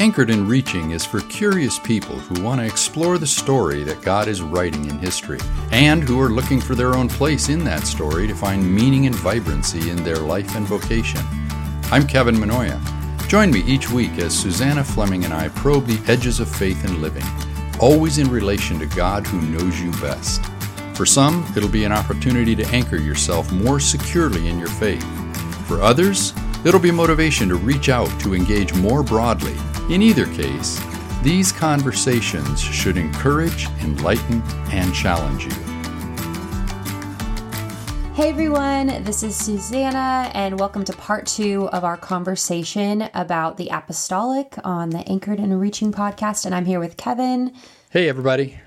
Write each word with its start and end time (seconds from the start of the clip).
Anchored 0.00 0.30
and 0.30 0.48
Reaching 0.48 0.92
is 0.92 1.04
for 1.04 1.20
curious 1.20 1.78
people 1.78 2.18
who 2.18 2.42
want 2.42 2.58
to 2.58 2.66
explore 2.66 3.18
the 3.18 3.26
story 3.26 3.84
that 3.84 4.00
God 4.00 4.28
is 4.28 4.40
writing 4.40 4.86
in 4.86 4.98
history 4.98 5.38
and 5.72 6.02
who 6.02 6.18
are 6.18 6.30
looking 6.30 6.58
for 6.58 6.74
their 6.74 6.94
own 6.94 7.06
place 7.06 7.50
in 7.50 7.64
that 7.64 7.82
story 7.86 8.26
to 8.26 8.34
find 8.34 8.74
meaning 8.74 9.04
and 9.04 9.14
vibrancy 9.14 9.90
in 9.90 10.02
their 10.02 10.16
life 10.16 10.56
and 10.56 10.66
vocation. 10.66 11.20
I'm 11.92 12.06
Kevin 12.06 12.36
Mannoia. 12.36 12.80
Join 13.28 13.50
me 13.50 13.60
each 13.66 13.90
week 13.90 14.12
as 14.12 14.34
Susanna 14.34 14.82
Fleming 14.82 15.26
and 15.26 15.34
I 15.34 15.50
probe 15.50 15.84
the 15.84 16.00
edges 16.10 16.40
of 16.40 16.48
faith 16.48 16.82
and 16.86 17.02
living, 17.02 17.26
always 17.78 18.16
in 18.16 18.30
relation 18.30 18.78
to 18.78 18.86
God 18.86 19.26
who 19.26 19.42
knows 19.42 19.78
you 19.82 19.90
best. 20.00 20.42
For 20.94 21.04
some, 21.04 21.44
it'll 21.54 21.68
be 21.68 21.84
an 21.84 21.92
opportunity 21.92 22.56
to 22.56 22.66
anchor 22.68 22.96
yourself 22.96 23.52
more 23.52 23.78
securely 23.78 24.48
in 24.48 24.58
your 24.58 24.68
faith. 24.68 25.04
For 25.68 25.82
others, 25.82 26.32
it'll 26.64 26.80
be 26.80 26.90
motivation 26.90 27.50
to 27.50 27.56
reach 27.56 27.90
out 27.90 28.08
to 28.20 28.34
engage 28.34 28.72
more 28.72 29.02
broadly 29.02 29.58
in 29.90 30.02
either 30.02 30.26
case, 30.26 30.80
these 31.22 31.50
conversations 31.50 32.60
should 32.60 32.96
encourage, 32.96 33.66
enlighten, 33.82 34.40
and 34.70 34.94
challenge 34.94 35.44
you. 35.44 35.52
Hey 38.14 38.28
everyone, 38.28 39.02
this 39.02 39.22
is 39.22 39.34
Susanna, 39.34 40.30
and 40.32 40.60
welcome 40.60 40.84
to 40.84 40.92
part 40.92 41.26
two 41.26 41.68
of 41.70 41.84
our 41.84 41.96
conversation 41.96 43.08
about 43.14 43.56
the 43.56 43.68
apostolic 43.68 44.54
on 44.62 44.90
the 44.90 45.00
Anchored 45.08 45.40
and 45.40 45.60
Reaching 45.60 45.90
podcast. 45.92 46.46
And 46.46 46.54
I'm 46.54 46.66
here 46.66 46.78
with 46.80 46.96
Kevin. 46.96 47.52
Hey 47.90 48.08
everybody. 48.08 48.60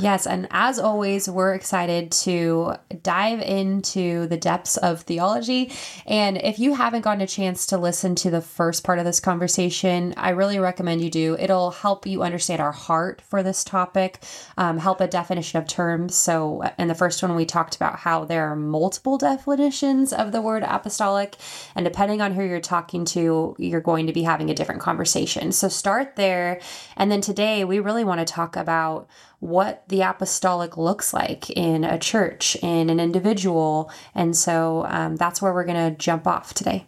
Yes, 0.00 0.26
and 0.26 0.46
as 0.50 0.78
always, 0.78 1.28
we're 1.28 1.54
excited 1.54 2.12
to 2.12 2.74
dive 3.02 3.40
into 3.40 4.26
the 4.28 4.36
depths 4.36 4.76
of 4.76 5.00
theology. 5.02 5.72
And 6.06 6.36
if 6.36 6.58
you 6.58 6.74
haven't 6.74 7.02
gotten 7.02 7.20
a 7.20 7.26
chance 7.26 7.66
to 7.66 7.78
listen 7.78 8.14
to 8.16 8.30
the 8.30 8.40
first 8.40 8.84
part 8.84 9.00
of 9.00 9.04
this 9.04 9.18
conversation, 9.18 10.14
I 10.16 10.30
really 10.30 10.58
recommend 10.60 11.00
you 11.00 11.10
do. 11.10 11.36
It'll 11.38 11.72
help 11.72 12.06
you 12.06 12.22
understand 12.22 12.60
our 12.60 12.70
heart 12.70 13.22
for 13.22 13.42
this 13.42 13.64
topic, 13.64 14.22
um, 14.56 14.78
help 14.78 15.00
a 15.00 15.08
definition 15.08 15.58
of 15.58 15.66
terms. 15.66 16.14
So, 16.14 16.62
in 16.78 16.86
the 16.86 16.94
first 16.94 17.22
one, 17.22 17.34
we 17.34 17.44
talked 17.44 17.74
about 17.74 17.98
how 17.98 18.24
there 18.24 18.46
are 18.48 18.56
multiple 18.56 19.18
definitions 19.18 20.12
of 20.12 20.30
the 20.30 20.42
word 20.42 20.62
apostolic, 20.62 21.36
and 21.74 21.84
depending 21.84 22.20
on 22.20 22.34
who 22.34 22.44
you're 22.44 22.60
talking 22.60 23.04
to, 23.06 23.56
you're 23.58 23.80
going 23.80 24.06
to 24.06 24.12
be 24.12 24.22
having 24.22 24.50
a 24.50 24.54
different 24.54 24.80
conversation. 24.80 25.50
So, 25.50 25.68
start 25.68 26.14
there. 26.14 26.60
And 26.96 27.10
then 27.10 27.20
today, 27.20 27.64
we 27.64 27.80
really 27.80 28.04
want 28.04 28.20
to 28.20 28.32
talk 28.32 28.54
about 28.54 29.08
what 29.40 29.84
the 29.88 30.02
apostolic 30.02 30.76
looks 30.76 31.12
like 31.12 31.48
in 31.50 31.84
a 31.84 31.98
church, 31.98 32.56
in 32.56 32.90
an 32.90 32.98
individual. 32.98 33.90
And 34.14 34.36
so 34.36 34.84
um, 34.88 35.16
that's 35.16 35.40
where 35.40 35.52
we're 35.52 35.64
going 35.64 35.92
to 35.92 35.96
jump 35.96 36.26
off 36.26 36.54
today. 36.54 36.86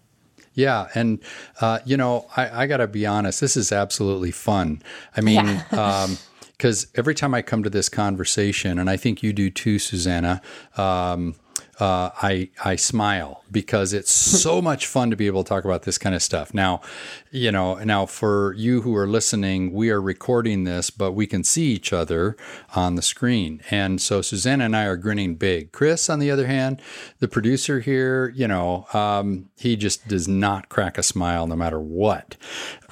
Yeah, 0.54 0.88
and 0.94 1.20
uh, 1.60 1.78
you 1.84 1.96
know, 1.96 2.26
I, 2.36 2.62
I 2.62 2.66
got 2.66 2.78
to 2.78 2.88
be 2.88 3.06
honest. 3.06 3.40
This 3.40 3.56
is 3.56 3.70
absolutely 3.70 4.32
fun. 4.32 4.82
I 5.16 5.20
mean, 5.20 5.62
because 5.70 6.84
um, 6.84 6.90
every 6.96 7.14
time 7.14 7.34
I 7.34 7.42
come 7.42 7.62
to 7.62 7.70
this 7.70 7.88
conversation, 7.88 8.78
and 8.78 8.90
I 8.90 8.96
think 8.96 9.22
you 9.22 9.32
do 9.32 9.48
too, 9.48 9.78
Susanna. 9.78 10.42
Um, 10.76 11.36
uh, 11.80 12.10
I 12.22 12.50
I 12.64 12.76
smile 12.76 13.42
because 13.50 13.92
it's 13.92 14.10
so 14.42 14.60
much 14.62 14.86
fun 14.86 15.10
to 15.10 15.16
be 15.16 15.26
able 15.26 15.44
to 15.44 15.48
talk 15.48 15.64
about 15.64 15.82
this 15.82 15.98
kind 15.98 16.14
of 16.14 16.22
stuff. 16.22 16.54
Now, 16.54 16.80
you 17.30 17.50
know, 17.50 17.74
now 17.76 18.06
for 18.06 18.54
you 18.54 18.82
who 18.82 18.94
are 18.96 19.06
listening, 19.06 19.72
we 19.72 19.90
are 19.90 20.00
recording 20.00 20.64
this, 20.64 20.90
but 20.90 21.12
we 21.12 21.26
can 21.26 21.42
see 21.44 21.72
each 21.72 21.92
other 21.92 22.36
on 22.74 22.94
the 22.94 23.02
screen, 23.02 23.62
and 23.70 24.00
so 24.00 24.22
Susanna 24.22 24.64
and 24.64 24.76
I 24.76 24.84
are 24.84 24.96
grinning 24.96 25.34
big. 25.36 25.72
Chris, 25.72 26.10
on 26.10 26.18
the 26.18 26.30
other 26.30 26.46
hand, 26.46 26.80
the 27.18 27.28
producer 27.28 27.80
here, 27.80 28.32
you 28.36 28.46
know, 28.46 28.86
um, 28.92 29.50
he 29.56 29.76
just 29.76 30.06
does 30.08 30.28
not 30.28 30.68
crack 30.68 30.98
a 30.98 31.02
smile 31.02 31.46
no 31.46 31.56
matter 31.56 31.80
what. 31.80 32.36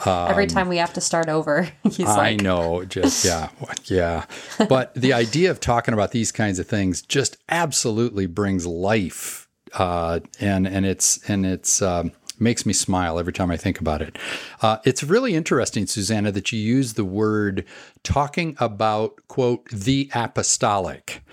Um, 0.06 0.30
Every 0.30 0.46
time 0.46 0.68
we 0.68 0.76
have 0.76 0.92
to 0.94 1.00
start 1.00 1.28
over, 1.28 1.68
he's 1.84 2.00
I 2.00 2.16
like, 2.16 2.40
I 2.40 2.42
know, 2.42 2.84
just 2.84 3.24
yeah, 3.24 3.50
yeah. 3.84 4.24
But 4.68 4.94
the 4.94 5.12
idea 5.12 5.50
of 5.50 5.60
talking 5.60 5.94
about 5.94 6.12
these 6.12 6.32
kinds 6.32 6.58
of 6.58 6.66
things 6.66 7.02
just 7.02 7.36
absolutely 7.48 8.26
brings 8.26 8.66
life, 8.80 9.48
uh, 9.74 10.20
and 10.40 10.66
and 10.66 10.86
it's 10.86 11.18
and 11.28 11.46
it's. 11.46 11.82
Um, 11.82 12.12
makes 12.40 12.64
me 12.64 12.72
smile 12.72 13.18
every 13.18 13.32
time 13.32 13.50
I 13.50 13.56
think 13.56 13.80
about 13.80 14.00
it. 14.00 14.16
Uh, 14.62 14.78
it's 14.84 15.02
really 15.02 15.34
interesting, 15.34 15.88
Susanna, 15.88 16.30
that 16.30 16.52
you 16.52 16.60
use 16.60 16.92
the 16.92 17.04
word 17.04 17.64
talking 18.04 18.56
about, 18.60 19.16
quote, 19.26 19.68
the 19.70 20.08
apostolic. 20.14 21.24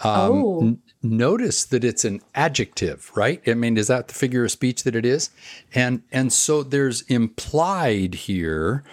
Um, 0.00 0.32
oh. 0.44 0.60
N- 0.60 0.82
notice 1.02 1.64
that 1.66 1.84
it's 1.84 2.04
an 2.04 2.20
adjective, 2.34 3.10
right? 3.14 3.40
I 3.46 3.54
mean, 3.54 3.76
is 3.76 3.86
that 3.86 4.08
the 4.08 4.14
figure 4.14 4.44
of 4.44 4.50
speech 4.50 4.82
that 4.84 4.96
it 4.96 5.06
is? 5.06 5.30
And 5.74 6.02
and 6.10 6.32
so 6.32 6.62
there's 6.62 7.02
implied 7.02 8.14
here 8.14 8.84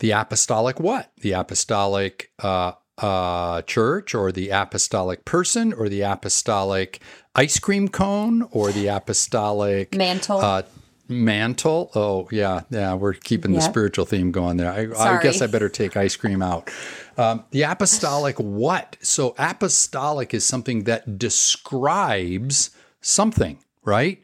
the 0.00 0.10
apostolic 0.10 0.80
what? 0.80 1.10
The 1.20 1.32
apostolic 1.32 2.30
uh, 2.40 2.72
uh, 2.98 3.62
church 3.62 4.14
or 4.14 4.30
the 4.30 4.50
apostolic 4.50 5.24
person 5.24 5.72
or 5.72 5.88
the 5.88 6.02
apostolic 6.02 7.00
ice 7.34 7.58
cream 7.58 7.88
cone 7.88 8.42
or 8.52 8.72
the 8.72 8.86
apostolic 8.86 9.94
mantle. 9.94 10.38
Uh, 10.38 10.62
mantle. 11.08 11.90
Oh 11.94 12.28
yeah, 12.30 12.62
yeah. 12.70 12.94
We're 12.94 13.14
keeping 13.14 13.52
yep. 13.52 13.62
the 13.62 13.68
spiritual 13.68 14.04
theme 14.04 14.30
going 14.32 14.56
there. 14.56 14.72
I, 14.72 15.16
I, 15.16 15.22
guess 15.22 15.42
I 15.42 15.46
better 15.46 15.68
take 15.68 15.96
ice 15.96 16.16
cream 16.16 16.42
out. 16.42 16.70
Um, 17.16 17.44
the 17.50 17.62
apostolic 17.62 18.38
what? 18.38 18.96
So 19.00 19.34
apostolic 19.38 20.34
is 20.34 20.44
something 20.44 20.84
that 20.84 21.18
describes 21.18 22.70
something, 23.00 23.58
right? 23.84 24.22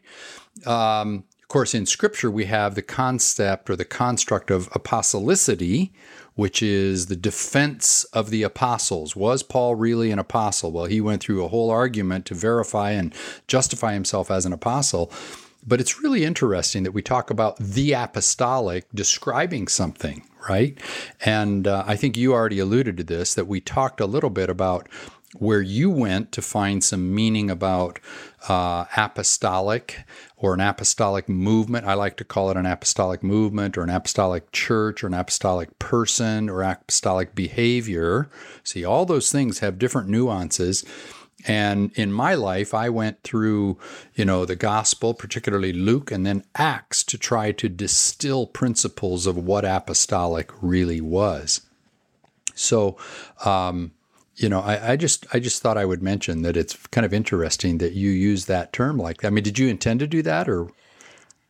Um, 0.65 1.25
of 1.41 1.47
course, 1.47 1.73
in 1.73 1.85
Scripture 1.85 2.31
we 2.31 2.45
have 2.45 2.75
the 2.75 2.81
concept 2.81 3.69
or 3.69 3.75
the 3.75 3.85
construct 3.85 4.49
of 4.49 4.69
apostolicity, 4.71 5.91
which 6.41 6.63
is 6.63 7.05
the 7.05 7.15
defense 7.15 8.03
of 8.05 8.31
the 8.31 8.41
apostles. 8.41 9.15
Was 9.15 9.43
Paul 9.43 9.75
really 9.75 10.09
an 10.09 10.17
apostle? 10.17 10.71
Well, 10.71 10.85
he 10.85 10.99
went 10.99 11.21
through 11.21 11.45
a 11.45 11.49
whole 11.49 11.69
argument 11.69 12.25
to 12.25 12.33
verify 12.33 12.89
and 12.93 13.13
justify 13.45 13.93
himself 13.93 14.31
as 14.31 14.43
an 14.43 14.51
apostle. 14.51 15.11
But 15.67 15.79
it's 15.79 16.01
really 16.01 16.25
interesting 16.25 16.81
that 16.81 16.93
we 16.93 17.03
talk 17.03 17.29
about 17.29 17.57
the 17.57 17.93
apostolic 17.93 18.87
describing 18.91 19.67
something, 19.67 20.23
right? 20.49 20.75
And 21.23 21.67
uh, 21.67 21.83
I 21.85 21.95
think 21.95 22.17
you 22.17 22.33
already 22.33 22.57
alluded 22.57 22.97
to 22.97 23.03
this 23.03 23.35
that 23.35 23.45
we 23.45 23.61
talked 23.61 24.01
a 24.01 24.07
little 24.07 24.31
bit 24.31 24.49
about 24.49 24.89
where 25.37 25.61
you 25.61 25.91
went 25.91 26.31
to 26.31 26.41
find 26.41 26.83
some 26.83 27.13
meaning 27.13 27.51
about 27.51 27.99
uh, 28.49 28.85
apostolic 28.97 29.99
or 30.41 30.55
an 30.55 30.59
apostolic 30.59 31.29
movement. 31.29 31.85
I 31.85 31.93
like 31.93 32.17
to 32.17 32.23
call 32.23 32.49
it 32.49 32.57
an 32.57 32.65
apostolic 32.65 33.21
movement 33.21 33.77
or 33.77 33.83
an 33.83 33.91
apostolic 33.91 34.51
church 34.51 35.03
or 35.03 35.07
an 35.07 35.13
apostolic 35.13 35.77
person 35.77 36.49
or 36.49 36.63
apostolic 36.63 37.35
behavior. 37.35 38.27
See, 38.63 38.83
all 38.83 39.05
those 39.05 39.31
things 39.31 39.59
have 39.59 39.77
different 39.77 40.09
nuances. 40.09 40.83
And 41.47 41.91
in 41.93 42.11
my 42.11 42.33
life, 42.33 42.73
I 42.73 42.89
went 42.89 43.21
through, 43.21 43.77
you 44.15 44.25
know, 44.25 44.45
the 44.45 44.55
gospel, 44.55 45.13
particularly 45.13 45.73
Luke, 45.73 46.11
and 46.11 46.25
then 46.25 46.43
Acts 46.55 47.03
to 47.05 47.19
try 47.19 47.51
to 47.51 47.69
distill 47.69 48.47
principles 48.47 49.27
of 49.27 49.37
what 49.37 49.63
apostolic 49.63 50.51
really 50.59 51.01
was. 51.01 51.61
So, 52.55 52.97
um, 53.45 53.91
you 54.41 54.49
know, 54.49 54.59
I, 54.59 54.93
I, 54.93 54.95
just 54.95 55.25
I 55.33 55.39
just 55.39 55.61
thought 55.61 55.77
I 55.77 55.85
would 55.85 56.01
mention 56.01 56.41
that 56.41 56.57
it's 56.57 56.75
kind 56.87 57.05
of 57.05 57.13
interesting 57.13 57.77
that 57.77 57.93
you 57.93 58.09
use 58.09 58.45
that 58.45 58.73
term 58.73 58.97
like 58.97 59.21
that. 59.21 59.27
I 59.27 59.29
mean, 59.29 59.43
did 59.43 59.59
you 59.59 59.67
intend 59.67 59.99
to 59.99 60.07
do 60.07 60.21
that 60.23 60.49
or? 60.49 60.69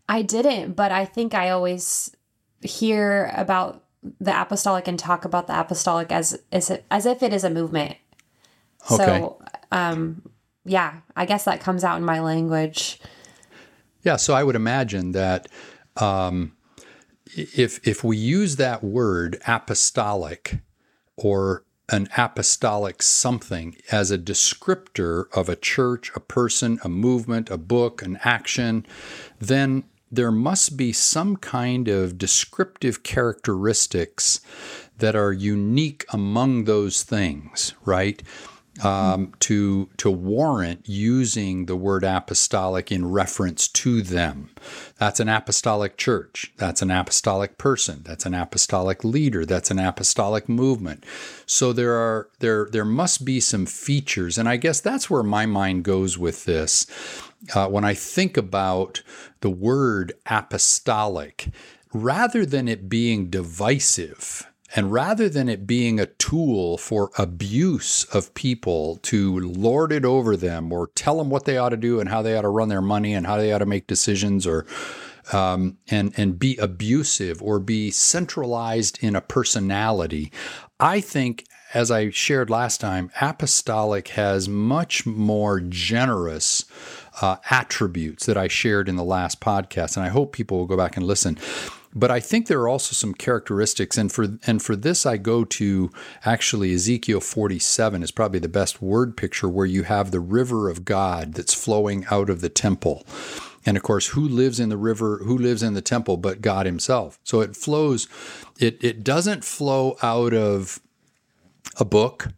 I 0.10 0.22
didn't, 0.24 0.74
but 0.74 0.92
I 0.92 1.06
think 1.06 1.34
I 1.34 1.50
always 1.52 2.14
hear 2.62 3.32
about 3.36 3.84
the 4.20 4.40
apostolic 4.40 4.88
and 4.88 5.00
talk 5.00 5.26
about 5.26 5.48
the 5.48 5.58
apostolic 5.58 6.12
as 6.12 6.42
as, 6.52 6.72
as 6.90 7.06
if 7.06 7.24
it 7.24 7.34
is 7.34 7.44
a 7.44 7.50
movement. 7.50 7.96
Okay. 8.92 9.06
So, 9.06 9.42
um, 9.72 10.24
yeah, 10.66 10.98
I 11.16 11.26
guess 11.26 11.46
that 11.46 11.62
comes 11.62 11.84
out 11.84 11.98
in 11.98 12.04
my 12.04 12.20
language. 12.20 13.00
Yeah, 14.04 14.18
so 14.18 14.34
I 14.34 14.44
would 14.44 14.56
imagine 14.56 15.12
that 15.14 15.48
um, 15.96 16.58
if 17.36 17.88
if 17.88 18.04
we 18.04 18.18
use 18.18 18.58
that 18.58 18.84
word 18.84 19.40
apostolic 19.48 20.60
or 21.16 21.64
an 21.92 22.08
apostolic 22.18 23.02
something 23.04 23.76
as 23.92 24.10
a 24.10 24.18
descriptor 24.18 25.26
of 25.34 25.50
a 25.50 25.56
church, 25.56 26.12
a 26.16 26.20
person, 26.20 26.80
a 26.84 26.90
movement, 26.90 27.50
a 27.50 27.58
book, 27.58 28.02
an 28.02 28.18
action, 28.24 28.86
then 29.40 29.84
there 30.12 30.32
must 30.32 30.76
be 30.76 30.92
some 30.92 31.36
kind 31.36 31.88
of 31.88 32.18
descriptive 32.18 33.04
characteristics 33.04 34.42
that 34.98 35.16
are 35.16 35.34
unique 35.34 36.06
among 36.12 36.66
those 36.66 37.04
things, 37.04 37.74
right? 37.86 38.22
Um, 38.82 39.34
to 39.40 39.90
to 39.98 40.10
warrant 40.10 40.88
using 40.88 41.66
the 41.66 41.76
word 41.76 42.04
apostolic 42.04 42.92
in 42.92 43.12
reference 43.12 43.68
to 43.68 44.02
them. 44.02 44.50
That's 44.98 45.20
an 45.20 45.28
apostolic 45.28 45.98
church. 45.98 46.54
That's 46.58 46.82
an 46.82 46.90
apostolic 46.90 47.58
person. 47.58 48.02
That's 48.04 48.26
an 48.26 48.34
apostolic 48.34 49.04
leader. 49.04 49.46
That's 49.46 49.72
an 49.72 49.80
apostolic 49.80 50.48
movement. 50.48 51.06
So 51.46 51.74
there 51.74 51.96
are 51.96 52.30
there 52.40 52.68
there 52.72 52.86
must 52.86 53.26
be 53.26 53.40
some 53.40 53.66
features, 53.66 54.38
and 54.38 54.48
I 54.48 54.58
guess 54.58 54.80
that's 54.80 55.10
where 55.10 55.24
my 55.24 55.46
mind 55.46 55.84
goes 55.84 56.18
with 56.18 56.46
this. 56.46 56.88
Uh, 57.54 57.68
when 57.68 57.84
I 57.84 57.94
think 57.96 58.38
about 58.38 59.02
the 59.42 59.50
word 59.50 60.14
apostolic, 60.28 61.50
rather 61.92 62.46
than 62.46 62.68
it 62.68 62.88
being 62.88 63.30
divisive, 63.30 64.48
and 64.76 64.92
rather 64.92 65.28
than 65.28 65.50
it 65.50 65.68
being 65.68 66.00
a 66.00 66.06
tool 66.06 66.78
for 66.78 67.12
abuse 67.18 68.04
of 68.06 68.34
people 68.34 68.98
to 68.98 69.40
lord 69.40 69.92
it 69.92 70.06
over 70.06 70.38
them 70.38 70.72
or 70.72 70.88
tell 70.96 71.18
them 71.18 71.30
what 71.30 71.46
they 71.46 71.58
ought 71.58 71.70
to 71.70 71.78
do 71.78 72.00
and 72.00 72.10
how 72.10 72.22
they 72.22 72.36
ought 72.36 72.42
to 72.42 72.50
run 72.50 72.70
their 72.70 72.82
money 72.82 73.14
and 73.14 73.28
how 73.28 73.38
they 73.38 73.52
ought 73.52 73.60
to 73.60 73.66
make 73.66 73.88
decisions 73.88 74.48
or 74.48 74.66
um, 75.32 75.78
and 75.90 76.14
and 76.18 76.40
be 76.40 76.58
abusive 76.58 77.42
or 77.42 77.60
be 77.60 77.92
centralized 77.92 79.02
in 79.04 79.16
a 79.16 79.22
personality, 79.22 80.32
I 80.80 81.00
think, 81.00 81.46
as 81.74 81.90
I 81.90 82.10
shared 82.10 82.50
last 82.50 82.82
time, 82.82 83.12
apostolic 83.22 84.10
has 84.10 84.50
much 84.50 85.06
more 85.06 85.62
generous 85.62 86.66
uh, 87.22 87.38
attributes 87.50 88.26
that 88.26 88.38
I 88.38 88.48
shared 88.48 88.90
in 88.90 88.96
the 88.96 89.04
last 89.04 89.40
podcast, 89.40 89.96
and 89.96 90.06
I 90.06 90.10
hope 90.10 90.34
people 90.34 90.58
will 90.58 90.66
go 90.66 90.78
back 90.78 90.98
and 90.98 91.06
listen. 91.06 91.38
But 91.94 92.12
I 92.12 92.20
think 92.20 92.48
there 92.48 92.62
are 92.62 92.70
also 92.70 92.94
some 92.94 93.14
characteristics, 93.14 93.98
and 93.98 94.12
for 94.12 94.38
and 94.48 94.62
for 94.62 94.76
this 94.76 95.06
I 95.06 95.18
go 95.18 95.44
to 95.46 95.92
actually 96.24 96.74
Ezekiel 96.74 97.20
47 97.20 98.04
is 98.04 98.12
probably 98.12 98.40
the 98.40 98.48
best 98.48 98.82
word 98.82 99.18
picture 99.18 99.50
where 99.50 99.66
you 99.66 99.84
have 99.84 100.12
the 100.12 100.20
river 100.20 100.70
of 100.70 100.86
God 100.86 101.34
that's 101.34 101.54
flowing 101.54 102.06
out 102.10 102.30
of 102.30 102.42
the 102.42 102.50
temple. 102.50 103.06
And 103.66 103.78
of 103.78 103.84
course, 103.84 104.08
who 104.08 104.28
lives 104.28 104.60
in 104.60 104.70
the 104.70 104.78
river, 104.78 105.18
who 105.24 105.38
lives 105.38 105.62
in 105.62 105.74
the 105.74 105.82
temple 105.82 106.18
but 106.18 106.42
God 106.42 106.66
Himself? 106.66 107.20
So 107.24 107.42
it 107.42 107.56
flows, 107.56 108.08
it, 108.60 108.84
it 108.84 109.04
doesn't 109.04 109.44
flow 109.44 109.98
out 110.02 110.34
of 110.34 110.80
a 111.78 111.86
book, 111.86 112.30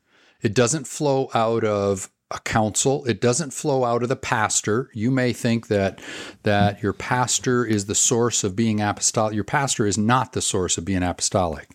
it 0.41 0.53
doesn't 0.53 0.87
flow 0.87 1.29
out 1.33 1.63
of 1.63 2.09
a 2.31 2.39
council. 2.39 3.05
It 3.05 3.21
doesn't 3.21 3.53
flow 3.53 3.83
out 3.83 4.03
of 4.03 4.09
the 4.09 4.15
pastor. 4.15 4.89
You 4.93 5.11
may 5.11 5.33
think 5.33 5.67
that 5.67 6.01
that 6.43 6.81
your 6.81 6.93
pastor 6.93 7.63
is 7.65 7.85
the 7.85 7.95
source 7.95 8.43
of 8.43 8.55
being 8.55 8.81
apostolic. 8.81 9.35
Your 9.35 9.43
pastor 9.43 9.85
is 9.85 9.97
not 9.97 10.33
the 10.33 10.41
source 10.41 10.77
of 10.77 10.85
being 10.85 11.03
apostolic. 11.03 11.69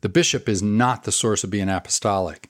The 0.00 0.08
bishop 0.08 0.48
is 0.48 0.62
not 0.62 1.04
the 1.04 1.12
source 1.12 1.44
of 1.44 1.50
being 1.50 1.68
apostolic. 1.68 2.48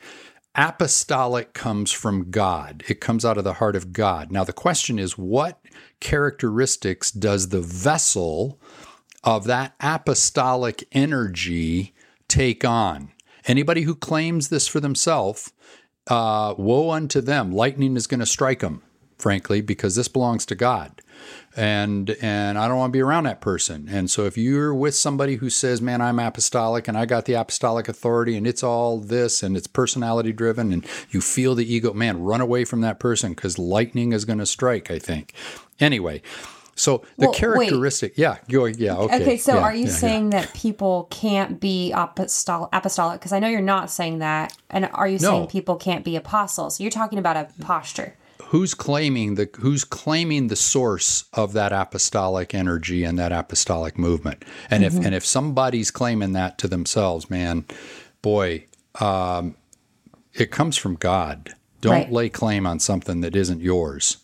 Apostolic 0.54 1.54
comes 1.54 1.92
from 1.92 2.30
God. 2.30 2.82
It 2.88 3.00
comes 3.00 3.24
out 3.24 3.38
of 3.38 3.44
the 3.44 3.54
heart 3.54 3.76
of 3.76 3.92
God. 3.92 4.30
Now 4.30 4.44
the 4.44 4.52
question 4.52 4.98
is 4.98 5.18
what 5.18 5.60
characteristics 6.00 7.10
does 7.10 7.48
the 7.48 7.60
vessel 7.60 8.58
of 9.24 9.44
that 9.44 9.74
apostolic 9.80 10.84
energy 10.92 11.94
take 12.28 12.64
on? 12.64 13.12
Anybody 13.46 13.82
who 13.82 13.94
claims 13.94 14.48
this 14.48 14.68
for 14.68 14.78
themselves 14.78 15.52
uh, 16.08 16.54
woe 16.56 16.90
unto 16.90 17.20
them. 17.20 17.52
Lightning 17.52 17.96
is 17.96 18.06
going 18.06 18.20
to 18.20 18.26
strike 18.26 18.60
them, 18.60 18.82
frankly, 19.18 19.60
because 19.60 19.94
this 19.94 20.08
belongs 20.08 20.46
to 20.46 20.54
God. 20.54 21.00
And 21.54 22.16
and 22.20 22.58
I 22.58 22.66
don't 22.66 22.78
want 22.78 22.92
to 22.92 22.96
be 22.96 23.02
around 23.02 23.24
that 23.24 23.40
person. 23.40 23.88
And 23.88 24.10
so 24.10 24.24
if 24.24 24.36
you're 24.36 24.74
with 24.74 24.94
somebody 24.94 25.36
who 25.36 25.50
says, 25.50 25.80
"Man, 25.80 26.00
I'm 26.00 26.18
apostolic 26.18 26.88
and 26.88 26.98
I 26.98 27.04
got 27.04 27.26
the 27.26 27.34
apostolic 27.34 27.88
authority 27.88 28.36
and 28.36 28.46
it's 28.46 28.62
all 28.62 28.98
this 28.98 29.42
and 29.42 29.56
it's 29.56 29.66
personality 29.66 30.32
driven 30.32 30.72
and 30.72 30.84
you 31.10 31.20
feel 31.20 31.54
the 31.54 31.70
ego, 31.72 31.92
man, 31.92 32.22
run 32.22 32.40
away 32.40 32.64
from 32.64 32.80
that 32.80 32.98
person 32.98 33.34
cuz 33.34 33.58
lightning 33.58 34.12
is 34.12 34.24
going 34.24 34.40
to 34.40 34.46
strike, 34.46 34.90
I 34.90 34.98
think." 34.98 35.34
Anyway, 35.78 36.22
so 36.74 36.98
the 37.18 37.26
well, 37.26 37.32
characteristic, 37.32 38.12
wait. 38.12 38.18
yeah, 38.18 38.38
go, 38.48 38.64
yeah, 38.64 38.96
okay. 38.96 39.22
Okay, 39.22 39.36
so 39.36 39.54
yeah, 39.54 39.60
are 39.60 39.74
you 39.74 39.86
yeah, 39.86 39.90
saying 39.90 40.32
yeah. 40.32 40.40
that 40.40 40.54
people 40.54 41.06
can't 41.10 41.60
be 41.60 41.92
apostolic? 41.92 42.70
Apostolic, 42.72 43.20
because 43.20 43.32
I 43.32 43.40
know 43.40 43.48
you're 43.48 43.60
not 43.60 43.90
saying 43.90 44.18
that. 44.20 44.56
And 44.70 44.88
are 44.94 45.06
you 45.06 45.18
no. 45.18 45.30
saying 45.30 45.46
people 45.48 45.76
can't 45.76 46.04
be 46.04 46.16
apostles? 46.16 46.80
You're 46.80 46.90
talking 46.90 47.18
about 47.18 47.36
a 47.36 47.48
posture. 47.60 48.16
Who's 48.44 48.74
claiming 48.74 49.34
the 49.34 49.48
Who's 49.60 49.84
claiming 49.84 50.48
the 50.48 50.56
source 50.56 51.24
of 51.34 51.52
that 51.52 51.72
apostolic 51.72 52.54
energy 52.54 53.04
and 53.04 53.18
that 53.18 53.32
apostolic 53.32 53.98
movement? 53.98 54.44
And 54.70 54.82
mm-hmm. 54.82 54.98
if 54.98 55.04
and 55.04 55.14
if 55.14 55.26
somebody's 55.26 55.90
claiming 55.90 56.32
that 56.32 56.58
to 56.58 56.68
themselves, 56.68 57.28
man, 57.28 57.66
boy, 58.22 58.66
um, 59.00 59.56
it 60.32 60.50
comes 60.50 60.76
from 60.78 60.96
God. 60.96 61.54
Don't 61.82 61.92
right. 61.92 62.12
lay 62.12 62.28
claim 62.28 62.66
on 62.66 62.78
something 62.78 63.22
that 63.22 63.34
isn't 63.34 63.60
yours. 63.60 64.18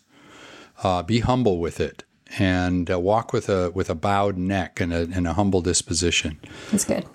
Uh, 0.81 1.03
be 1.03 1.19
humble 1.19 1.59
with 1.59 1.81
it 1.81 2.03
and 2.37 2.91
uh, 2.91 2.99
walk 2.99 3.33
with 3.33 3.49
a 3.49 3.71
with 3.71 3.89
a 3.89 3.95
bowed 3.95 4.37
neck 4.37 4.79
and 4.79 4.93
a, 4.93 5.07
and 5.13 5.27
a 5.27 5.33
humble 5.33 5.61
disposition. 5.61 6.39
That's 6.71 6.85
good. 6.85 7.05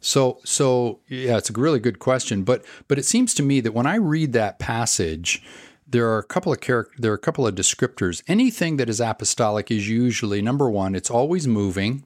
So 0.00 0.40
so 0.44 1.00
yeah, 1.08 1.36
it's 1.36 1.50
a 1.50 1.52
really 1.54 1.80
good 1.80 1.98
question. 1.98 2.42
But 2.42 2.64
but 2.88 2.98
it 2.98 3.04
seems 3.04 3.34
to 3.34 3.42
me 3.42 3.60
that 3.60 3.72
when 3.72 3.86
I 3.86 3.96
read 3.96 4.32
that 4.32 4.58
passage, 4.58 5.42
there 5.86 6.08
are 6.08 6.18
a 6.18 6.24
couple 6.24 6.52
of 6.52 6.60
character 6.60 6.94
there 6.98 7.12
are 7.12 7.16
a 7.16 7.18
couple 7.18 7.46
of 7.46 7.54
descriptors. 7.54 8.22
Anything 8.28 8.76
that 8.76 8.88
is 8.88 9.00
apostolic 9.00 9.70
is 9.70 9.88
usually 9.88 10.40
number 10.42 10.70
one, 10.70 10.94
it's 10.94 11.10
always 11.10 11.46
moving. 11.46 12.04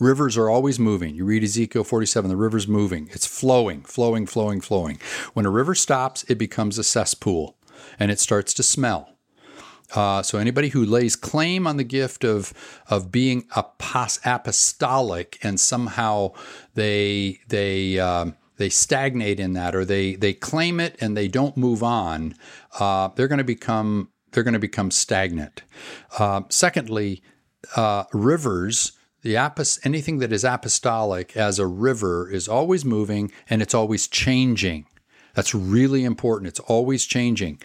Rivers 0.00 0.36
are 0.36 0.48
always 0.48 0.78
moving. 0.78 1.16
You 1.16 1.24
read 1.24 1.42
Ezekiel 1.42 1.82
47, 1.82 2.28
the 2.28 2.36
river's 2.36 2.68
moving. 2.68 3.08
It's 3.10 3.26
flowing, 3.26 3.82
flowing, 3.82 4.26
flowing, 4.26 4.60
flowing. 4.60 5.00
When 5.34 5.44
a 5.44 5.50
river 5.50 5.74
stops, 5.74 6.24
it 6.28 6.36
becomes 6.36 6.78
a 6.78 6.84
cesspool 6.84 7.56
and 7.98 8.12
it 8.12 8.20
starts 8.20 8.54
to 8.54 8.62
smell. 8.62 9.17
Uh, 9.94 10.22
so 10.22 10.38
anybody 10.38 10.68
who 10.68 10.84
lays 10.84 11.16
claim 11.16 11.66
on 11.66 11.76
the 11.76 11.84
gift 11.84 12.24
of 12.24 12.52
of 12.88 13.10
being 13.10 13.46
apostolic 13.50 15.38
and 15.42 15.58
somehow 15.58 16.30
they 16.74 17.40
they 17.48 17.98
um, 17.98 18.36
they 18.58 18.68
stagnate 18.68 19.40
in 19.40 19.54
that 19.54 19.74
or 19.74 19.84
they 19.84 20.14
they 20.14 20.34
claim 20.34 20.78
it 20.78 20.96
and 21.00 21.16
they 21.16 21.28
don't 21.28 21.56
move 21.56 21.82
on, 21.82 22.34
uh, 22.78 23.08
they're 23.14 23.28
going 23.28 23.38
to 23.38 23.44
become 23.44 24.10
they're 24.32 24.42
going 24.42 24.52
to 24.52 24.58
become 24.58 24.90
stagnant. 24.90 25.62
Uh, 26.18 26.42
secondly, 26.48 27.22
uh, 27.76 28.04
rivers. 28.12 28.92
The 29.22 29.34
apos- 29.34 29.84
anything 29.84 30.18
that 30.18 30.32
is 30.32 30.44
apostolic 30.44 31.36
as 31.36 31.58
a 31.58 31.66
river 31.66 32.30
is 32.30 32.46
always 32.46 32.84
moving 32.84 33.32
and 33.50 33.60
it's 33.60 33.74
always 33.74 34.06
changing. 34.06 34.86
That's 35.34 35.54
really 35.54 36.04
important. 36.04 36.48
It's 36.48 36.60
always 36.60 37.04
changing. 37.04 37.60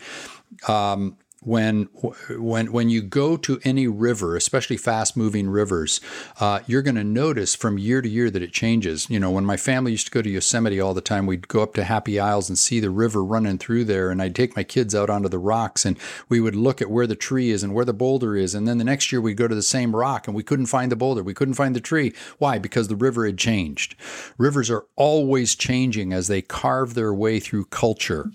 Um, 0.68 1.18
when 1.46 1.84
when 2.30 2.72
when 2.72 2.90
you 2.90 3.02
go 3.02 3.38
to 3.38 3.60
any 3.64 3.88
river, 3.88 4.36
especially 4.36 4.78
fast 4.78 5.18
moving 5.18 5.50
rivers, 5.50 6.02
uh, 6.40 6.60
you're 6.68 6.82
going 6.82 6.96
to 6.96 7.04
notice 7.04 7.56
from 7.56 7.78
year 7.78 8.02
to 8.02 8.10
year 8.10 8.30
that 8.30 8.42
it 8.42 8.52
changes. 8.52 9.10
You 9.10 9.20
know, 9.20 9.32
when 9.32 9.46
my 9.46 9.58
family 9.58 9.92
used 9.92 10.08
to 10.08 10.12
go 10.12 10.22
to 10.22 10.30
Yosemite 10.30 10.80
all 10.80 10.94
the 10.94 11.02
time, 11.02 11.26
we'd 11.26 11.48
go 11.48 11.62
up 11.62 11.74
to 11.76 11.84
Happy 11.84 12.20
Isles 12.20 12.50
and 12.50 12.58
see 12.58 12.80
the 12.80 12.90
river 12.90 13.24
running 13.24 13.58
through 13.58 13.86
there, 13.86 14.10
and 14.10 14.22
I'd 14.22 14.36
take 14.36 14.56
my 14.56 14.64
kids 14.64 14.96
out 14.96 15.10
onto 15.10 15.30
the 15.30 15.40
rocks, 15.40 15.86
and 15.86 15.98
we 16.30 16.40
would 16.40 16.56
look 16.56 16.82
at 16.82 16.90
where 16.90 17.08
the 17.08 17.16
tree 17.16 17.50
is 17.50 17.64
and 17.64 17.74
where 17.74 17.86
the 17.86 17.94
boulder 17.94 18.36
is, 18.36 18.56
and 18.56 18.68
then 18.68 18.78
the 18.78 18.84
next 18.84 19.12
year 19.12 19.22
we'd 19.22 19.38
go 19.38 19.48
to 19.48 19.56
the 19.56 19.62
same 19.62 19.96
rock, 19.96 20.28
and 20.28 20.36
we 20.36 20.44
couldn't 20.44 20.68
find 20.68 20.92
the 20.92 20.96
boulder, 20.96 21.24
we 21.24 21.34
couldn't 21.34 21.56
find 21.56 21.76
the 21.76 21.82
tree. 21.82 22.14
Why? 22.38 22.58
Because 22.58 22.88
the 22.88 22.96
river 22.96 23.26
had 23.26 23.38
changed. 23.38 23.96
Rivers 24.38 24.70
are 24.70 24.86
always 24.96 25.56
changing 25.56 26.14
as 26.14 26.28
they 26.28 26.42
carve 26.42 26.94
their 26.94 27.14
way 27.14 27.40
through 27.40 27.66
culture 27.66 28.32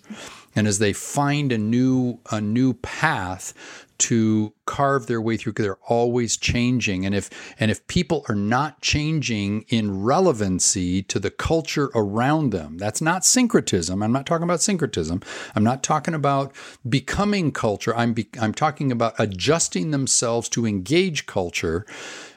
and 0.55 0.67
as 0.67 0.79
they 0.79 0.93
find 0.93 1.53
a 1.53 1.59
new 1.59 2.19
a 2.31 2.41
new 2.41 2.75
path 2.75 3.55
to 3.99 4.53
carve 4.65 5.07
their 5.07 5.21
way 5.21 5.37
through 5.37 5.53
because 5.53 5.65
they're 5.65 5.77
always 5.87 6.37
changing 6.37 7.05
and 7.05 7.15
if 7.15 7.31
and 7.59 7.71
if 7.71 7.87
people 7.89 8.25
are 8.29 8.35
not 8.35 8.81
changing 8.81 9.65
in 9.69 10.03
relevancy 10.03 11.03
to 11.03 11.19
the 11.19 11.31
culture 11.31 11.91
around 11.95 12.51
them 12.51 12.79
that's 12.79 13.01
not 13.01 13.25
syncretism 13.25 14.03
i'm 14.03 14.13
not 14.13 14.27
talking 14.27 14.45
about 14.45 14.61
syncretism 14.61 15.23
i'm 15.55 15.65
not 15.65 15.83
talking 15.83 16.15
about 16.15 16.55
becoming 16.89 17.51
culture 17.51 17.95
i'm 17.97 18.13
be, 18.13 18.29
i'm 18.41 18.55
talking 18.55 18.93
about 18.93 19.15
adjusting 19.19 19.91
themselves 19.91 20.49
to 20.49 20.67
engage 20.67 21.27
culture 21.27 21.85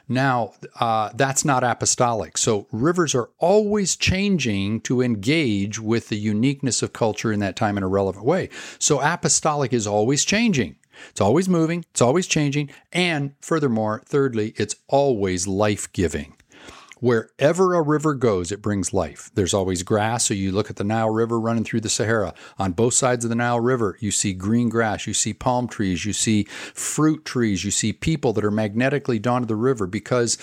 now, 0.08 0.52
uh, 0.78 1.10
that's 1.14 1.44
not 1.44 1.64
apostolic. 1.64 2.36
So 2.36 2.66
rivers 2.70 3.14
are 3.14 3.30
always 3.38 3.96
changing 3.96 4.80
to 4.82 5.00
engage 5.00 5.80
with 5.80 6.08
the 6.08 6.16
uniqueness 6.16 6.82
of 6.82 6.92
culture 6.92 7.32
in 7.32 7.40
that 7.40 7.56
time 7.56 7.76
in 7.76 7.82
a 7.82 7.88
relevant 7.88 8.24
way. 8.24 8.50
So 8.78 9.00
apostolic 9.00 9.72
is 9.72 9.86
always 9.86 10.24
changing. 10.24 10.76
It's 11.10 11.20
always 11.20 11.48
moving, 11.48 11.84
it's 11.90 12.02
always 12.02 12.26
changing, 12.26 12.70
and 12.92 13.34
furthermore, 13.40 14.02
thirdly, 14.06 14.54
it's 14.56 14.76
always 14.88 15.46
life 15.46 15.92
giving. 15.92 16.34
Wherever 17.02 17.74
a 17.74 17.82
river 17.82 18.14
goes, 18.14 18.52
it 18.52 18.62
brings 18.62 18.94
life. 18.94 19.28
There's 19.34 19.52
always 19.52 19.82
grass. 19.82 20.26
So 20.26 20.34
you 20.34 20.52
look 20.52 20.70
at 20.70 20.76
the 20.76 20.84
Nile 20.84 21.10
River 21.10 21.40
running 21.40 21.64
through 21.64 21.80
the 21.80 21.88
Sahara. 21.88 22.32
On 22.60 22.70
both 22.70 22.94
sides 22.94 23.24
of 23.24 23.28
the 23.28 23.34
Nile 23.34 23.58
River, 23.58 23.96
you 23.98 24.12
see 24.12 24.32
green 24.32 24.68
grass, 24.68 25.04
you 25.08 25.12
see 25.12 25.34
palm 25.34 25.66
trees, 25.66 26.04
you 26.04 26.12
see 26.12 26.44
fruit 26.44 27.24
trees, 27.24 27.64
you 27.64 27.72
see 27.72 27.92
people 27.92 28.32
that 28.34 28.44
are 28.44 28.52
magnetically 28.52 29.18
drawn 29.18 29.42
to 29.42 29.48
the 29.48 29.56
river 29.56 29.88
because 29.88 30.38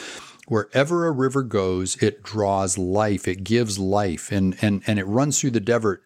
wherever 0.50 1.06
a 1.06 1.12
river 1.12 1.44
goes, 1.44 1.96
it 2.02 2.24
draws 2.24 2.78
life, 2.78 3.28
it 3.28 3.44
gives 3.44 3.80
life, 3.80 4.32
and, 4.32 4.58
and, 4.62 4.84
and 4.86 5.00
it 5.00 5.06
runs 5.06 5.40
through 5.40 5.52
the 5.52 5.60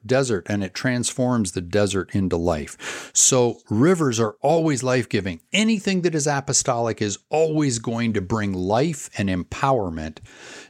desert, 0.05 0.45
and 0.47 0.63
it 0.63 0.73
transforms 0.73 1.53
the 1.53 1.61
desert 1.61 2.13
into 2.13 2.37
life. 2.37 3.09
So 3.13 3.59
rivers 3.69 4.19
are 4.19 4.35
always 4.41 4.83
life 4.83 5.09
giving. 5.09 5.41
Anything 5.51 6.01
that 6.01 6.13
is 6.13 6.27
apostolic 6.27 7.01
is 7.01 7.19
always 7.29 7.79
going 7.79 8.13
to 8.13 8.21
bring 8.21 8.53
life 8.53 9.09
and 9.17 9.29
empowerment, 9.29 10.19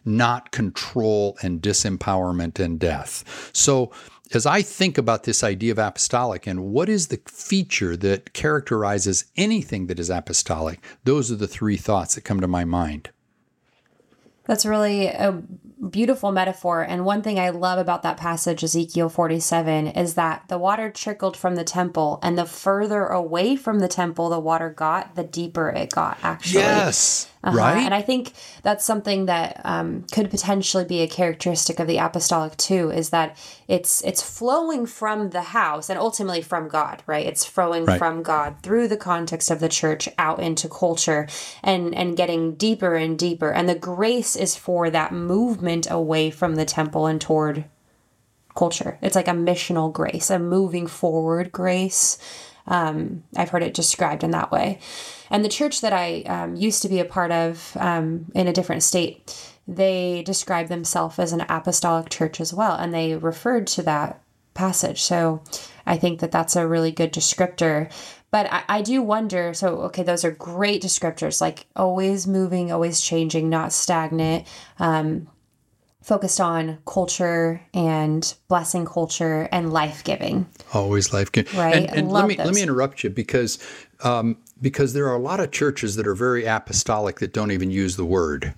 not 0.06 0.52
control 0.52 1.38
and 1.42 1.62
disempowerment 1.62 2.60
and 2.60 2.80
death. 2.80 3.50
So 3.54 3.92
as 4.34 4.46
I 4.46 4.62
think 4.62 4.98
about 4.98 5.24
this 5.24 5.44
idea 5.44 5.72
of 5.72 5.80
apostolic 5.80 6.48
and 6.48 6.66
what 6.66 6.90
is 6.90 7.08
the 7.08 7.22
feature 7.28 7.96
that 7.98 8.34
characterizes 8.34 9.26
anything 9.36 9.88
that 9.88 10.00
is 10.00 10.10
apostolic, 10.10 10.84
those 11.04 11.32
are 11.32 11.36
the 11.36 11.48
three 11.48 11.78
thoughts 11.78 12.16
that 12.16 12.22
come 12.22 12.40
to 12.40 12.48
my 12.48 12.66
mind. 12.66 13.10
That's 14.46 14.66
really 14.66 15.08
a 15.08 15.42
beautiful 15.90 16.32
metaphor. 16.32 16.82
And 16.82 17.06
one 17.06 17.22
thing 17.22 17.40
I 17.40 17.50
love 17.50 17.80
about 17.80 18.04
that 18.04 18.18
passage, 18.18 18.64
Ezekiel 18.64 19.10
47, 19.10 19.88
is 19.88 20.16
that 20.16 20.46
the 20.48 20.58
water 20.58 20.90
trickled 20.90 21.38
from 21.38 21.56
the 21.56 21.64
temple, 21.64 22.20
and 22.22 22.38
the 22.38 22.46
further 22.46 23.06
away 23.06 23.56
from 23.56 23.80
the 23.80 23.88
temple 23.88 24.30
the 24.30 24.40
water 24.40 24.70
got, 24.70 25.16
the 25.16 25.24
deeper 25.24 25.70
it 25.70 25.92
got, 25.92 26.18
actually. 26.24 26.62
Yes. 26.62 27.30
Uh-huh. 27.44 27.58
Right. 27.58 27.78
And 27.80 27.94
I 27.94 28.02
think 28.02 28.32
that's 28.62 28.86
something 28.86 29.26
that 29.26 29.60
um, 29.66 30.06
could 30.14 30.30
potentially 30.30 30.86
be 30.86 31.02
a 31.02 31.08
characteristic 31.08 31.80
of 31.80 31.88
the 31.88 31.98
apostolic 31.98 32.56
too, 32.56 32.90
is 32.90 33.10
that 33.10 33.38
it's 33.68 34.02
it's 34.04 34.22
flowing 34.22 34.86
from 34.86 35.32
the 35.32 35.42
house 35.42 35.90
and 35.90 36.00
ultimately 36.00 36.42
from 36.42 36.70
God, 36.70 37.04
right? 37.06 37.26
It's 37.26 37.46
flowing 37.46 37.84
right. 37.84 37.98
from 37.98 38.24
God 38.24 38.56
through 38.64 38.88
the 38.88 38.98
context 38.98 39.52
of 39.52 39.60
the 39.60 39.68
church 39.68 40.08
out 40.18 40.40
into 40.40 40.70
culture 40.70 41.28
and 41.62 41.94
and 41.94 42.16
getting 42.16 42.56
deeper 42.56 42.96
and 42.96 43.20
deeper. 43.20 43.52
And 43.52 43.68
the 43.68 43.76
grace 43.76 44.38
is 44.38 44.56
for 44.56 44.90
that 44.90 45.12
movement 45.12 45.88
away 45.92 46.30
from 46.30 46.56
the 46.56 46.66
temple 46.66 47.08
and 47.08 47.20
toward 47.20 47.66
culture. 48.56 48.98
It's 49.02 49.16
like 49.16 49.28
a 49.28 49.32
missional 49.32 49.92
grace, 49.92 50.30
a 50.30 50.40
moving 50.40 50.88
forward 50.88 51.52
grace. 51.52 52.18
Um, 52.68 53.24
I've 53.36 53.50
heard 53.50 53.64
it 53.64 53.74
described 53.74 54.24
in 54.24 54.32
that 54.32 54.52
way. 54.52 54.80
And 55.30 55.44
the 55.44 55.50
church 55.50 55.82
that 55.82 55.94
I 55.94 56.22
um, 56.22 56.56
used 56.56 56.82
to 56.84 56.90
be 56.90 57.00
a 57.00 57.06
part 57.06 57.32
of 57.32 57.76
um, 57.80 58.32
in 58.36 58.48
a 58.48 58.54
different 58.54 58.84
state, 58.84 59.54
they 59.68 60.24
described 60.26 60.70
themselves 60.70 61.20
as 61.20 61.34
an 61.34 61.46
apostolic 61.50 62.10
church 62.10 62.40
as 62.40 62.54
well. 62.54 62.76
And 62.76 62.94
they 62.94 63.16
referred 63.16 63.68
to 63.68 63.84
that 63.84 64.22
passage. 64.54 65.02
So 65.02 65.42
I 65.86 65.98
think 65.98 66.20
that 66.20 66.32
that's 66.32 66.56
a 66.56 66.68
really 66.68 66.92
good 66.92 67.12
descriptor. 67.12 67.92
But 68.32 68.52
I, 68.52 68.64
I, 68.70 68.82
do 68.82 69.02
wonder 69.02 69.54
so, 69.54 69.82
okay, 69.82 70.04
those 70.04 70.26
are 70.26 70.32
great 70.32 70.82
descriptors, 70.82 71.42
like 71.42 71.68
always 71.76 72.26
moving, 72.26 72.72
always 72.72 73.02
changing, 73.02 73.50
not 73.50 73.74
stagnant. 73.74 74.48
Um, 74.80 75.28
focused 76.04 76.42
on 76.42 76.78
culture 76.86 77.62
and 77.74 78.36
blessing 78.50 78.86
culture 78.86 79.48
and 79.52 79.72
life 79.72 80.04
giving. 80.04 80.48
Always 80.74 81.14
life 81.14 81.32
giving, 81.32 81.58
right? 81.58 81.76
And, 81.76 81.90
and 81.92 82.12
let 82.12 82.28
me 82.28 82.36
those. 82.36 82.46
let 82.46 82.56
me 82.56 82.62
interrupt 82.62 83.04
you 83.04 83.10
because 83.10 83.58
um, 84.04 84.38
because 84.62 84.94
there 84.94 85.08
are 85.08 85.16
a 85.16 85.20
lot 85.20 85.40
of 85.40 85.52
churches 85.52 85.96
that 85.96 86.06
are 86.06 86.16
very 86.16 86.46
apostolic 86.46 87.20
that 87.20 87.34
don't 87.34 87.52
even 87.52 87.72
use 87.72 87.96
the 87.96 88.06
word. 88.06 88.54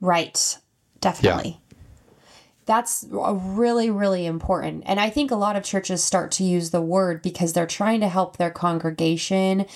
Right, 0.00 0.58
definitely. 1.00 1.50
Yeah. 1.50 1.76
That's 2.64 3.04
really, 3.10 3.90
really 3.90 4.24
important. 4.24 4.84
And 4.86 5.00
I 5.00 5.10
think 5.10 5.30
a 5.30 5.36
lot 5.36 5.56
of 5.56 5.64
churches 5.64 6.02
start 6.02 6.30
to 6.32 6.44
use 6.44 6.70
the 6.70 6.80
word 6.80 7.20
because 7.20 7.52
they're 7.52 7.66
trying 7.66 8.00
to 8.00 8.08
help 8.08 8.36
their 8.36 8.52
congregation 8.52 9.66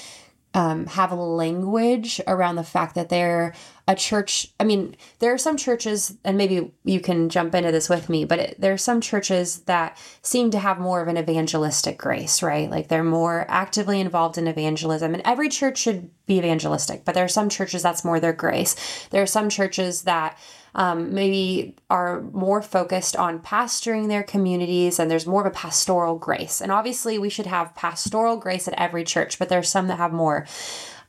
um, 0.57 0.87
have 0.87 1.13
a 1.13 1.17
language 1.17 2.19
around 2.27 2.57
the 2.57 2.65
fact 2.65 2.95
that 2.95 3.11
they're 3.11 3.53
a 3.87 3.95
church. 3.95 4.49
I 4.59 4.65
mean, 4.65 4.97
there 5.19 5.35
are 5.35 5.39
some 5.39 5.59
churches, 5.59 6.17
and 6.25 6.39
maybe 6.39 6.73
you 6.83 6.99
can 6.99 7.29
jump 7.29 7.55
into 7.55 7.71
this 7.71 7.91
with 7.91 8.09
me, 8.09 8.25
but 8.25 8.39
it, 8.39 8.57
there 8.59 8.73
are 8.73 8.79
some 8.79 9.03
churches 9.03 9.61
that 9.65 9.99
seem 10.23 10.51
to 10.53 10.59
have 10.59 10.79
more 10.79 11.03
of 11.03 11.09
an 11.09 11.19
evangelistic 11.19 11.99
grace, 11.99 12.43
right? 12.43 12.71
Like 12.71 12.89
they're 12.89 13.05
more 13.05 13.45
actively 13.49 14.01
involved 14.01 14.39
in 14.39 14.49
evangelism, 14.49 15.13
and 15.13 15.23
every 15.27 15.51
church 15.51 15.77
should 15.77 16.11
be 16.25 16.39
evangelistic, 16.39 17.05
but 17.05 17.15
there 17.15 17.25
are 17.25 17.29
some 17.29 17.51
churches 17.51 17.83
that's 17.83 18.05
more 18.05 18.19
their 18.19 18.33
grace. 18.33 18.75
There 19.11 19.23
are 19.23 19.27
some 19.27 19.51
churches 19.51 20.03
that 20.03 20.39
um, 20.77 21.15
maybe 21.15 21.75
are 21.89 22.21
more 22.33 22.61
focused 22.61 23.17
on 23.17 23.41
pastoring 23.41 24.09
their 24.09 24.23
communities 24.23 24.99
and 24.99 25.11
there's 25.11 25.27
more 25.27 25.41
of 25.41 25.47
a 25.47 25.57
pastoral 25.57 26.17
grace. 26.19 26.61
And 26.61 26.71
obviously, 26.71 27.19
we 27.19 27.31
should 27.31 27.47
have 27.47 27.75
pastoral 27.75 28.37
grace 28.37 28.69
at 28.69 28.75
every 28.75 29.03
church, 29.03 29.39
but 29.39 29.49
there's 29.49 29.71
some 29.71 29.89
that 29.89 29.97
have 29.97 30.13
more. 30.13 30.47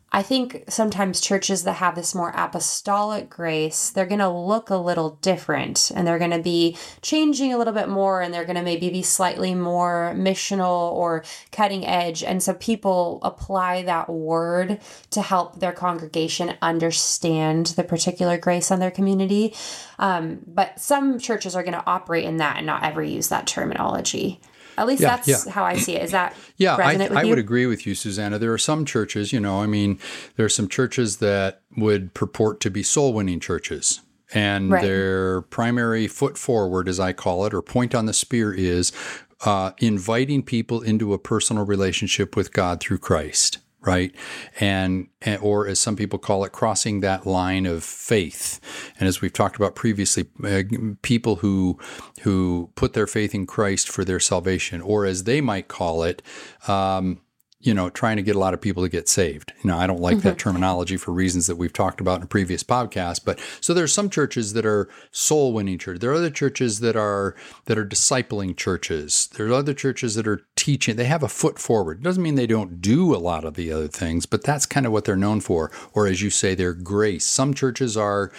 I 0.09 0.23
think 0.23 0.63
sometimes 0.69 1.19
churches 1.19 1.63
that 1.63 1.73
have 1.73 1.95
this 1.95 2.15
more 2.15 2.31
apostolic 2.33 3.29
grace, 3.29 3.89
they're 3.89 4.05
going 4.05 4.19
to 4.19 4.29
look 4.29 4.69
a 4.69 4.77
little 4.77 5.19
different 5.21 5.91
and 5.93 6.07
they're 6.07 6.17
going 6.17 6.31
to 6.31 6.41
be 6.41 6.77
changing 7.01 7.53
a 7.53 7.57
little 7.57 7.73
bit 7.73 7.89
more 7.89 8.21
and 8.21 8.33
they're 8.33 8.45
going 8.45 8.55
to 8.55 8.61
maybe 8.61 8.89
be 8.89 9.03
slightly 9.03 9.53
more 9.53 10.13
missional 10.15 10.93
or 10.93 11.25
cutting 11.51 11.85
edge. 11.85 12.23
And 12.23 12.41
so 12.41 12.53
people 12.53 13.19
apply 13.21 13.83
that 13.83 14.09
word 14.09 14.79
to 15.11 15.21
help 15.21 15.59
their 15.59 15.73
congregation 15.73 16.55
understand 16.61 17.67
the 17.67 17.83
particular 17.83 18.37
grace 18.37 18.71
on 18.71 18.79
their 18.79 18.91
community. 18.91 19.53
Um, 19.99 20.39
but 20.47 20.79
some 20.79 21.19
churches 21.19 21.53
are 21.53 21.63
going 21.63 21.73
to 21.73 21.85
operate 21.85 22.23
in 22.23 22.37
that 22.37 22.57
and 22.57 22.65
not 22.65 22.83
ever 22.83 23.03
use 23.03 23.27
that 23.27 23.45
terminology. 23.45 24.39
At 24.77 24.87
least 24.87 25.01
yeah, 25.01 25.15
that's 25.15 25.45
yeah. 25.45 25.51
how 25.51 25.63
I 25.63 25.75
see 25.75 25.95
it. 25.95 26.03
Is 26.03 26.11
that 26.11 26.35
yeah? 26.57 26.75
I, 26.75 27.21
I 27.21 27.23
would 27.25 27.39
agree 27.39 27.65
with 27.65 27.87
you, 27.87 27.95
Susanna. 27.95 28.37
There 28.37 28.53
are 28.53 28.57
some 28.57 28.85
churches, 28.85 29.33
you 29.33 29.39
know, 29.39 29.61
I 29.61 29.67
mean, 29.67 29.99
there 30.35 30.45
are 30.45 30.49
some 30.49 30.67
churches 30.67 31.17
that 31.17 31.61
would 31.75 32.13
purport 32.13 32.59
to 32.61 32.69
be 32.69 32.83
soul 32.83 33.13
winning 33.13 33.39
churches. 33.39 34.01
And 34.33 34.71
right. 34.71 34.83
their 34.83 35.41
primary 35.43 36.07
foot 36.07 36.37
forward, 36.37 36.89
as 36.89 36.99
I 36.99 37.13
call 37.13 37.45
it, 37.45 37.53
or 37.53 37.61
point 37.61 37.95
on 37.95 38.07
the 38.07 38.13
spear 38.13 38.53
is 38.53 38.91
uh, 39.45 39.71
inviting 39.77 40.43
people 40.43 40.81
into 40.81 41.13
a 41.13 41.17
personal 41.17 41.65
relationship 41.65 42.35
with 42.35 42.51
God 42.51 42.81
through 42.81 42.97
Christ 42.97 43.59
right? 43.87 44.13
And, 44.59 45.07
or 45.41 45.67
as 45.67 45.79
some 45.79 45.95
people 45.95 46.19
call 46.19 46.43
it, 46.43 46.51
crossing 46.51 46.99
that 46.99 47.25
line 47.25 47.65
of 47.65 47.83
faith. 47.83 48.59
And 48.99 49.07
as 49.07 49.21
we've 49.21 49.33
talked 49.33 49.55
about 49.55 49.75
previously, 49.75 50.25
uh, 50.43 50.63
people 51.01 51.37
who 51.37 51.79
who 52.21 52.69
put 52.75 52.93
their 52.93 53.07
faith 53.07 53.33
in 53.33 53.45
Christ 53.45 53.89
for 53.89 54.03
their 54.03 54.19
salvation, 54.19 54.81
or 54.81 55.05
as 55.05 55.23
they 55.23 55.41
might 55.41 55.67
call 55.67 56.03
it. 56.03 56.21
Um, 56.67 57.21
you 57.59 57.73
know, 57.73 57.89
trying 57.89 58.17
to 58.17 58.23
get 58.23 58.35
a 58.35 58.39
lot 58.39 58.53
of 58.53 58.61
people 58.61 58.83
to 58.83 58.89
get 58.89 59.09
saved. 59.09 59.51
You 59.63 59.71
know, 59.71 59.77
I 59.77 59.87
don't 59.87 59.99
like 59.99 60.17
mm-hmm. 60.17 60.27
that 60.27 60.37
terminology 60.37 60.95
for 60.95 61.11
reasons 61.11 61.47
that 61.47 61.55
we've 61.55 61.73
talked 61.73 61.99
about 61.99 62.17
in 62.17 62.23
a 62.23 62.27
previous 62.27 62.63
podcast. 62.63 63.21
But 63.25 63.39
so 63.61 63.73
there's 63.73 63.91
some 63.91 64.11
churches 64.11 64.53
that 64.53 64.65
are 64.65 64.87
soul 65.11 65.53
winning 65.53 65.79
churches. 65.79 66.01
There 66.01 66.11
are 66.11 66.15
other 66.15 66.29
churches 66.29 66.81
that 66.81 66.95
are 66.95 67.35
that 67.65 67.77
are 67.77 67.85
discipling 67.85 68.55
churches. 68.55 69.29
There 69.35 69.47
are 69.47 69.53
other 69.53 69.73
churches 69.73 70.13
that 70.15 70.27
are 70.27 70.41
teaching. 70.55 70.97
They 70.97 71.05
have 71.05 71.23
a 71.23 71.27
foot 71.27 71.57
forward. 71.57 71.99
It 71.99 72.03
doesn't 72.03 72.21
mean 72.21 72.35
they 72.35 72.45
don't 72.45 72.79
do 72.79 73.15
a 73.15 73.17
lot 73.17 73.43
of 73.43 73.55
the 73.55 73.71
other 73.71 73.87
things, 73.87 74.27
but 74.27 74.43
that's 74.43 74.67
kind 74.67 74.85
of 74.85 74.91
what 74.91 75.05
they're 75.05 75.15
known 75.15 75.41
for. 75.41 75.71
Or 75.93 76.05
as 76.05 76.21
you 76.21 76.29
say, 76.29 76.53
their 76.53 76.73
grace. 76.73 77.25
Some 77.25 77.55
churches 77.55 77.97
are 77.97 78.31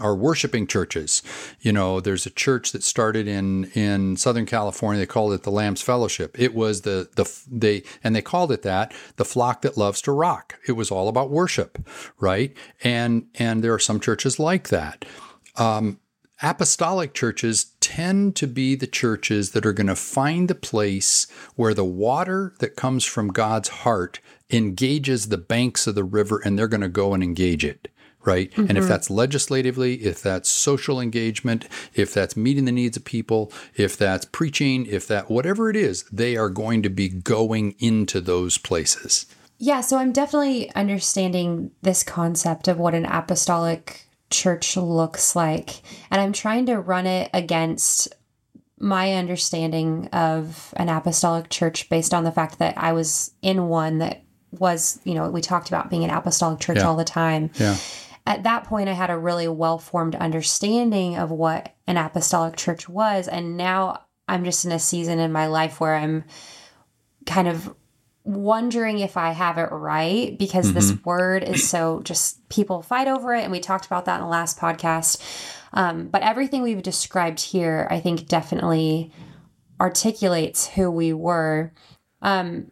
are 0.00 0.16
worshiping 0.16 0.66
churches. 0.66 1.22
You 1.60 1.72
know, 1.72 2.00
there's 2.00 2.26
a 2.26 2.30
church 2.30 2.72
that 2.72 2.82
started 2.82 3.28
in 3.28 3.66
in 3.66 4.16
Southern 4.16 4.46
California. 4.46 4.98
They 4.98 5.06
called 5.06 5.32
it 5.32 5.44
the 5.44 5.52
Lambs 5.52 5.80
Fellowship. 5.80 6.36
It 6.40 6.54
was 6.56 6.80
the 6.80 7.08
the 7.14 7.30
they 7.48 7.84
and 8.02 8.16
they 8.16 8.22
called 8.22 8.50
it 8.50 8.63
that, 8.64 8.92
the 9.16 9.24
flock 9.24 9.62
that 9.62 9.78
loves 9.78 10.02
to 10.02 10.12
rock. 10.12 10.58
It 10.66 10.72
was 10.72 10.90
all 10.90 11.08
about 11.08 11.30
worship, 11.30 11.78
right? 12.18 12.54
And 12.82 13.26
and 13.36 13.62
there 13.62 13.72
are 13.72 13.78
some 13.78 14.00
churches 14.00 14.38
like 14.38 14.68
that. 14.68 15.04
Um, 15.56 16.00
apostolic 16.42 17.14
churches 17.14 17.72
tend 17.80 18.36
to 18.36 18.46
be 18.46 18.74
the 18.74 18.86
churches 18.86 19.52
that 19.52 19.64
are 19.64 19.72
going 19.72 19.86
to 19.86 19.96
find 19.96 20.48
the 20.48 20.54
place 20.54 21.26
where 21.54 21.74
the 21.74 21.84
water 21.84 22.54
that 22.58 22.76
comes 22.76 23.04
from 23.04 23.28
God's 23.28 23.68
heart 23.68 24.20
engages 24.50 25.28
the 25.28 25.38
banks 25.38 25.86
of 25.86 25.94
the 25.94 26.04
river 26.04 26.40
and 26.44 26.58
they're 26.58 26.68
going 26.68 26.80
to 26.80 26.88
go 26.88 27.14
and 27.14 27.22
engage 27.22 27.64
it 27.64 27.88
right? 28.26 28.50
Mm-hmm. 28.52 28.60
And 28.68 28.70
if 28.72 28.84
mm-hmm. 28.84 28.88
that's 28.88 29.10
legislatively, 29.10 29.94
if 30.04 30.22
that's 30.22 30.48
social 30.48 31.00
engagement, 31.00 31.68
if 31.94 32.14
that's 32.14 32.36
meeting 32.36 32.64
the 32.64 32.72
needs 32.72 32.96
of 32.96 33.04
people, 33.04 33.52
if 33.76 33.96
that's 33.96 34.24
preaching, 34.24 34.86
if 34.86 35.06
that 35.08 35.30
whatever 35.30 35.70
it 35.70 35.76
is, 35.76 36.04
they 36.04 36.36
are 36.36 36.50
going 36.50 36.82
to 36.82 36.90
be 36.90 37.08
going 37.08 37.74
into 37.78 38.20
those 38.20 38.58
places. 38.58 39.26
Yeah, 39.58 39.80
so 39.80 39.98
I'm 39.98 40.12
definitely 40.12 40.74
understanding 40.74 41.70
this 41.82 42.02
concept 42.02 42.68
of 42.68 42.78
what 42.78 42.94
an 42.94 43.06
apostolic 43.06 44.06
church 44.30 44.76
looks 44.76 45.36
like. 45.36 45.82
And 46.10 46.20
I'm 46.20 46.32
trying 46.32 46.66
to 46.66 46.78
run 46.78 47.06
it 47.06 47.30
against 47.32 48.12
my 48.78 49.14
understanding 49.14 50.08
of 50.12 50.74
an 50.76 50.88
apostolic 50.88 51.48
church 51.48 51.88
based 51.88 52.12
on 52.12 52.24
the 52.24 52.32
fact 52.32 52.58
that 52.58 52.76
I 52.76 52.92
was 52.92 53.30
in 53.40 53.68
one 53.68 53.98
that 53.98 54.22
was, 54.50 55.00
you 55.04 55.14
know, 55.14 55.30
we 55.30 55.40
talked 55.40 55.68
about 55.68 55.88
being 55.88 56.04
an 56.04 56.10
apostolic 56.10 56.60
church 56.60 56.78
yeah. 56.78 56.86
all 56.86 56.96
the 56.96 57.04
time. 57.04 57.50
Yeah 57.54 57.76
at 58.26 58.44
that 58.44 58.64
point, 58.64 58.88
I 58.88 58.92
had 58.92 59.10
a 59.10 59.18
really 59.18 59.48
well 59.48 59.78
formed 59.78 60.14
understanding 60.14 61.16
of 61.16 61.30
what 61.30 61.74
an 61.86 61.96
apostolic 61.96 62.56
church 62.56 62.88
was. 62.88 63.28
And 63.28 63.56
now 63.56 64.04
I'm 64.26 64.44
just 64.44 64.64
in 64.64 64.72
a 64.72 64.78
season 64.78 65.18
in 65.18 65.30
my 65.30 65.46
life 65.46 65.80
where 65.80 65.94
I'm 65.94 66.24
kind 67.26 67.48
of 67.48 67.74
wondering 68.24 68.98
if 68.98 69.18
I 69.18 69.32
have 69.32 69.58
it 69.58 69.68
right 69.70 70.38
because 70.38 70.66
mm-hmm. 70.66 70.74
this 70.74 71.04
word 71.04 71.44
is 71.44 71.68
so 71.68 72.00
just 72.02 72.48
people 72.48 72.80
fight 72.80 73.08
over 73.08 73.34
it. 73.34 73.42
And 73.42 73.52
we 73.52 73.60
talked 73.60 73.84
about 73.84 74.06
that 74.06 74.16
in 74.16 74.22
the 74.22 74.28
last 74.28 74.58
podcast. 74.58 75.22
Um, 75.74 76.08
but 76.08 76.22
everything 76.22 76.62
we've 76.62 76.82
described 76.82 77.40
here, 77.40 77.86
I 77.90 78.00
think, 78.00 78.26
definitely 78.26 79.12
articulates 79.80 80.66
who 80.68 80.90
we 80.90 81.12
were. 81.12 81.72
Um, 82.22 82.70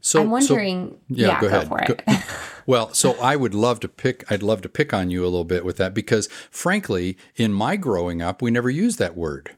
so 0.00 0.20
I'm 0.20 0.30
wondering. 0.30 0.90
So, 0.90 0.98
yeah, 1.08 1.26
yeah, 1.26 1.40
go, 1.40 1.48
go, 1.48 1.56
ahead. 1.56 1.68
for 1.68 1.82
it. 1.82 2.06
Go, 2.06 2.14
well, 2.66 2.92
so 2.92 3.12
I 3.20 3.36
would 3.36 3.54
love 3.54 3.80
to 3.80 3.88
pick. 3.88 4.30
I'd 4.30 4.42
love 4.42 4.62
to 4.62 4.68
pick 4.68 4.92
on 4.92 5.10
you 5.10 5.22
a 5.22 5.26
little 5.26 5.44
bit 5.44 5.64
with 5.64 5.76
that 5.78 5.94
because, 5.94 6.28
frankly, 6.50 7.16
in 7.36 7.52
my 7.52 7.76
growing 7.76 8.22
up, 8.22 8.42
we 8.42 8.50
never 8.50 8.70
used 8.70 8.98
that 8.98 9.16
word. 9.16 9.56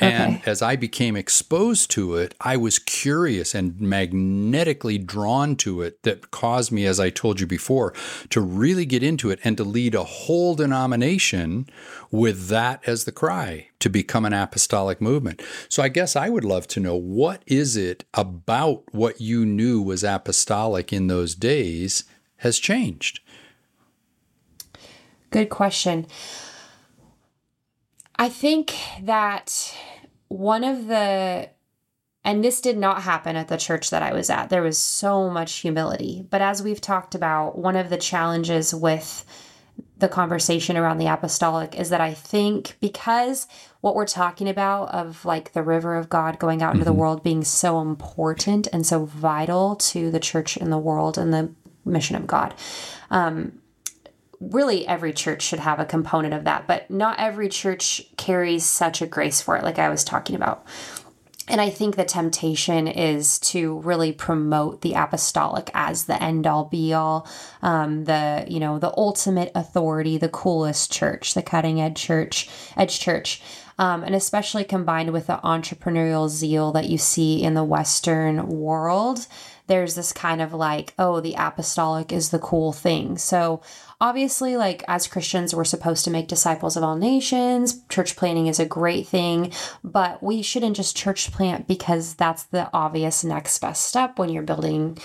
And 0.00 0.36
okay. 0.36 0.50
as 0.50 0.62
I 0.62 0.76
became 0.76 1.16
exposed 1.16 1.90
to 1.92 2.14
it, 2.14 2.34
I 2.40 2.56
was 2.56 2.78
curious 2.78 3.52
and 3.52 3.80
magnetically 3.80 4.96
drawn 4.96 5.56
to 5.56 5.82
it 5.82 6.00
that 6.04 6.30
caused 6.30 6.70
me, 6.70 6.86
as 6.86 7.00
I 7.00 7.10
told 7.10 7.40
you 7.40 7.48
before, 7.48 7.92
to 8.30 8.40
really 8.40 8.86
get 8.86 9.02
into 9.02 9.30
it 9.30 9.40
and 9.42 9.56
to 9.56 9.64
lead 9.64 9.96
a 9.96 10.04
whole 10.04 10.54
denomination 10.54 11.68
with 12.12 12.46
that 12.46 12.80
as 12.86 13.04
the 13.04 13.12
cry 13.12 13.68
to 13.80 13.90
become 13.90 14.24
an 14.24 14.32
apostolic 14.32 15.00
movement. 15.00 15.42
So 15.68 15.82
I 15.82 15.88
guess 15.88 16.14
I 16.14 16.28
would 16.28 16.44
love 16.44 16.68
to 16.68 16.80
know 16.80 16.94
what 16.94 17.42
is 17.46 17.76
it 17.76 18.04
about 18.14 18.84
what 18.92 19.20
you 19.20 19.44
knew 19.44 19.82
was 19.82 20.04
apostolic 20.04 20.92
in 20.92 21.08
those 21.08 21.34
days 21.34 22.04
has 22.38 22.58
changed? 22.58 23.20
Good 25.30 25.50
question. 25.50 26.06
I 28.16 28.28
think 28.28 28.74
that 29.02 29.76
one 30.28 30.64
of 30.64 30.88
the 30.88 31.50
and 32.24 32.44
this 32.44 32.60
did 32.60 32.76
not 32.76 33.02
happen 33.02 33.36
at 33.36 33.48
the 33.48 33.56
church 33.56 33.88
that 33.90 34.02
I 34.02 34.12
was 34.12 34.28
at. 34.28 34.50
There 34.50 34.60
was 34.60 34.76
so 34.76 35.30
much 35.30 35.54
humility. 35.54 36.26
But 36.28 36.42
as 36.42 36.62
we've 36.62 36.80
talked 36.80 37.14
about, 37.14 37.56
one 37.56 37.76
of 37.76 37.88
the 37.88 37.96
challenges 37.96 38.74
with 38.74 39.24
the 39.98 40.08
conversation 40.08 40.76
around 40.76 40.98
the 40.98 41.06
apostolic 41.06 41.74
is 41.78 41.90
that 41.90 42.00
I 42.00 42.14
think 42.14 42.76
because 42.80 43.48
what 43.80 43.94
we're 43.94 44.06
talking 44.06 44.48
about 44.48 44.90
of 44.90 45.24
like 45.24 45.52
the 45.52 45.62
river 45.62 45.96
of 45.96 46.08
God 46.08 46.38
going 46.38 46.62
out 46.62 46.74
into 46.74 46.84
mm-hmm. 46.84 46.94
the 46.94 47.00
world 47.00 47.22
being 47.22 47.44
so 47.44 47.80
important 47.80 48.68
and 48.72 48.86
so 48.86 49.04
vital 49.04 49.76
to 49.76 50.10
the 50.10 50.20
church 50.20 50.56
in 50.56 50.70
the 50.70 50.78
world 50.78 51.18
and 51.18 51.32
the 51.32 51.50
mission 51.88 52.16
of 52.16 52.26
God. 52.26 52.54
Um, 53.10 53.60
really 54.40 54.86
every 54.86 55.12
church 55.12 55.42
should 55.42 55.58
have 55.58 55.80
a 55.80 55.84
component 55.84 56.34
of 56.34 56.44
that, 56.44 56.66
but 56.66 56.90
not 56.90 57.18
every 57.18 57.48
church 57.48 58.06
carries 58.16 58.64
such 58.64 59.02
a 59.02 59.06
grace 59.06 59.40
for 59.40 59.56
it, 59.56 59.64
like 59.64 59.78
I 59.78 59.88
was 59.88 60.04
talking 60.04 60.36
about. 60.36 60.64
And 61.48 61.60
I 61.62 61.70
think 61.70 61.96
the 61.96 62.04
temptation 62.04 62.86
is 62.86 63.38
to 63.40 63.78
really 63.78 64.12
promote 64.12 64.82
the 64.82 64.92
apostolic 64.92 65.70
as 65.72 66.04
the 66.04 66.22
end 66.22 66.46
all 66.46 66.66
be 66.66 66.92
all, 66.92 67.26
um, 67.62 68.04
the 68.04 68.44
you 68.46 68.60
know 68.60 68.78
the 68.78 68.92
ultimate 68.96 69.50
authority, 69.54 70.18
the 70.18 70.28
coolest 70.28 70.92
church, 70.92 71.32
the 71.32 71.42
cutting 71.42 71.80
edge 71.80 71.96
church, 71.96 72.50
edge 72.76 73.00
church, 73.00 73.40
um, 73.78 74.04
and 74.04 74.14
especially 74.14 74.62
combined 74.62 75.10
with 75.12 75.26
the 75.26 75.40
entrepreneurial 75.42 76.28
zeal 76.28 76.70
that 76.72 76.90
you 76.90 76.98
see 76.98 77.42
in 77.42 77.54
the 77.54 77.64
Western 77.64 78.46
world. 78.48 79.26
There's 79.68 79.94
this 79.94 80.12
kind 80.12 80.42
of 80.42 80.52
like, 80.52 80.94
oh, 80.98 81.20
the 81.20 81.34
apostolic 81.38 82.12
is 82.12 82.30
the 82.30 82.38
cool 82.38 82.72
thing. 82.72 83.16
So 83.18 83.62
Obviously, 84.00 84.56
like 84.56 84.84
as 84.86 85.08
Christians, 85.08 85.54
we're 85.54 85.64
supposed 85.64 86.04
to 86.04 86.10
make 86.10 86.28
disciples 86.28 86.76
of 86.76 86.84
all 86.84 86.94
nations. 86.94 87.82
Church 87.88 88.14
planting 88.14 88.46
is 88.46 88.60
a 88.60 88.64
great 88.64 89.08
thing, 89.08 89.52
but 89.82 90.22
we 90.22 90.40
shouldn't 90.40 90.76
just 90.76 90.96
church 90.96 91.32
plant 91.32 91.66
because 91.66 92.14
that's 92.14 92.44
the 92.44 92.70
obvious 92.72 93.24
next 93.24 93.58
best 93.58 93.86
step 93.86 94.16
when 94.16 94.28
you're 94.28 94.44
building 94.44 94.98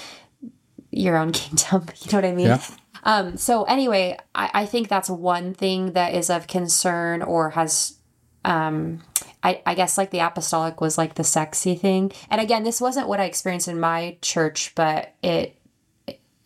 your 0.91 1.17
own 1.17 1.31
kingdom. 1.31 1.87
You 2.01 2.11
know 2.11 2.17
what 2.19 2.25
I 2.25 2.31
mean? 2.33 2.47
Yeah. 2.47 2.61
Um, 3.03 3.35
so 3.35 3.63
anyway, 3.63 4.17
I, 4.35 4.51
I 4.53 4.65
think 4.67 4.89
that's 4.89 5.09
one 5.09 5.55
thing 5.55 5.93
that 5.93 6.13
is 6.13 6.29
of 6.29 6.45
concern 6.45 7.23
or 7.23 7.49
has 7.51 7.97
um 8.45 9.01
I, 9.43 9.61
I 9.65 9.75
guess 9.75 9.97
like 9.97 10.11
the 10.11 10.19
apostolic 10.19 10.81
was 10.81 10.97
like 10.97 11.15
the 11.15 11.23
sexy 11.23 11.75
thing. 11.75 12.11
And 12.29 12.39
again, 12.39 12.63
this 12.63 12.79
wasn't 12.79 13.07
what 13.07 13.19
I 13.19 13.25
experienced 13.25 13.67
in 13.67 13.79
my 13.79 14.17
church, 14.21 14.73
but 14.75 15.13
it 15.21 15.57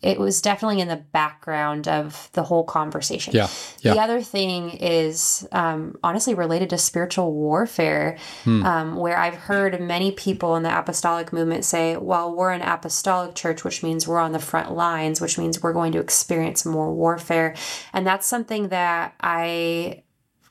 it 0.00 0.20
was 0.20 0.40
definitely 0.40 0.80
in 0.80 0.86
the 0.86 0.96
background 0.96 1.88
of 1.88 2.30
the 2.32 2.44
whole 2.44 2.62
conversation. 2.62 3.34
Yeah. 3.34 3.48
yeah. 3.80 3.94
The 3.94 4.00
other 4.00 4.22
thing 4.22 4.70
is 4.70 5.46
um, 5.50 5.98
honestly 6.04 6.34
related 6.34 6.70
to 6.70 6.78
spiritual 6.78 7.32
warfare, 7.32 8.16
hmm. 8.44 8.64
um, 8.64 8.96
where 8.96 9.18
I've 9.18 9.34
heard 9.34 9.80
many 9.80 10.12
people 10.12 10.54
in 10.54 10.62
the 10.62 10.76
apostolic 10.76 11.32
movement 11.32 11.64
say, 11.64 11.96
well, 11.96 12.32
we're 12.32 12.52
an 12.52 12.62
apostolic 12.62 13.34
church, 13.34 13.64
which 13.64 13.82
means 13.82 14.06
we're 14.06 14.20
on 14.20 14.30
the 14.30 14.38
front 14.38 14.70
lines, 14.70 15.20
which 15.20 15.36
means 15.36 15.62
we're 15.62 15.72
going 15.72 15.90
to 15.92 15.98
experience 15.98 16.64
more 16.64 16.94
warfare. 16.94 17.56
And 17.92 18.06
that's 18.06 18.26
something 18.26 18.68
that 18.68 19.14
I 19.20 20.04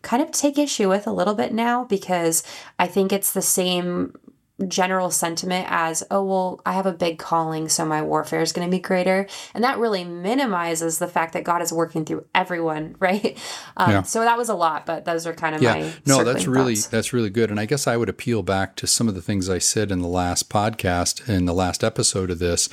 kind 0.08 0.24
of 0.24 0.32
take 0.32 0.58
issue 0.58 0.88
with 0.88 1.06
a 1.06 1.12
little 1.12 1.34
bit 1.34 1.54
now 1.54 1.84
because 1.84 2.42
I 2.80 2.88
think 2.88 3.12
it's 3.12 3.34
the 3.34 3.42
same 3.42 4.14
general 4.66 5.12
sentiment 5.12 5.68
as, 5.70 6.02
oh, 6.10 6.24
well, 6.24 6.62
I 6.66 6.72
have 6.72 6.86
a 6.86 6.94
big 6.94 7.20
calling, 7.20 7.68
so 7.68 7.86
my 7.86 8.02
warfare 8.02 8.40
is 8.40 8.54
going 8.54 8.66
to 8.66 8.72
be 8.72 8.80
greater. 8.80 9.28
And 9.54 9.66
that 9.66 9.78
really 9.78 10.06
minimizes 10.06 10.98
the 10.98 11.10
fact 11.10 11.34
that 11.34 11.44
God 11.44 11.62
is 11.62 11.74
working 11.74 12.06
through 12.06 12.26
everyone, 12.34 12.96
right? 13.02 13.38
Um, 13.76 13.92
yeah. 13.92 14.02
So 14.04 14.22
that 14.22 14.38
was 14.38 14.48
a 14.48 14.56
lot, 14.56 14.86
but 14.86 15.04
those 15.04 15.28
are 15.28 15.34
kind 15.34 15.56
of 15.56 15.62
yeah. 15.62 15.74
my 15.74 15.94
no. 16.06 16.24
That's 16.24 16.48
really 16.48 16.76
thoughts. 16.76 16.88
that's 16.88 17.12
really 17.12 17.30
good. 17.30 17.52
And 17.52 17.60
I 17.60 17.66
guess 17.66 17.86
I 17.86 17.98
would 17.98 18.10
appeal 18.10 18.44
back 18.44 18.78
to 18.78 18.88
some 18.88 19.10
of 19.10 19.14
the 19.14 19.22
things 19.22 19.50
I 19.50 19.58
said 19.58 19.92
in 19.92 20.00
the 20.00 20.08
last 20.08 20.50
podcast, 20.50 21.28
in 21.28 21.44
the 21.44 21.54
last 21.54 21.84
episode 21.84 22.32
of 22.32 22.40
this, 22.40 22.68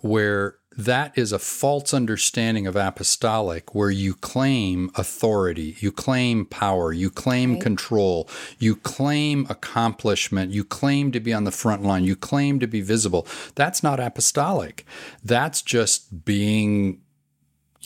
where 0.00 0.58
that 0.76 1.16
is 1.16 1.32
a 1.32 1.38
false 1.38 1.94
understanding 1.94 2.66
of 2.66 2.76
apostolic 2.76 3.74
where 3.74 3.90
you 3.90 4.14
claim 4.14 4.90
authority, 4.94 5.76
you 5.80 5.90
claim 5.90 6.44
power, 6.44 6.92
you 6.92 7.10
claim 7.10 7.54
right. 7.54 7.62
control, 7.62 8.28
you 8.58 8.76
claim 8.76 9.46
accomplishment, 9.48 10.52
you 10.52 10.64
claim 10.64 11.10
to 11.12 11.20
be 11.20 11.32
on 11.32 11.44
the 11.44 11.50
front 11.50 11.82
line, 11.82 12.04
you 12.04 12.16
claim 12.16 12.60
to 12.60 12.66
be 12.66 12.80
visible. 12.80 13.26
That's 13.54 13.82
not 13.82 14.00
apostolic. 14.00 14.84
That's 15.24 15.62
just 15.62 16.24
being 16.24 17.00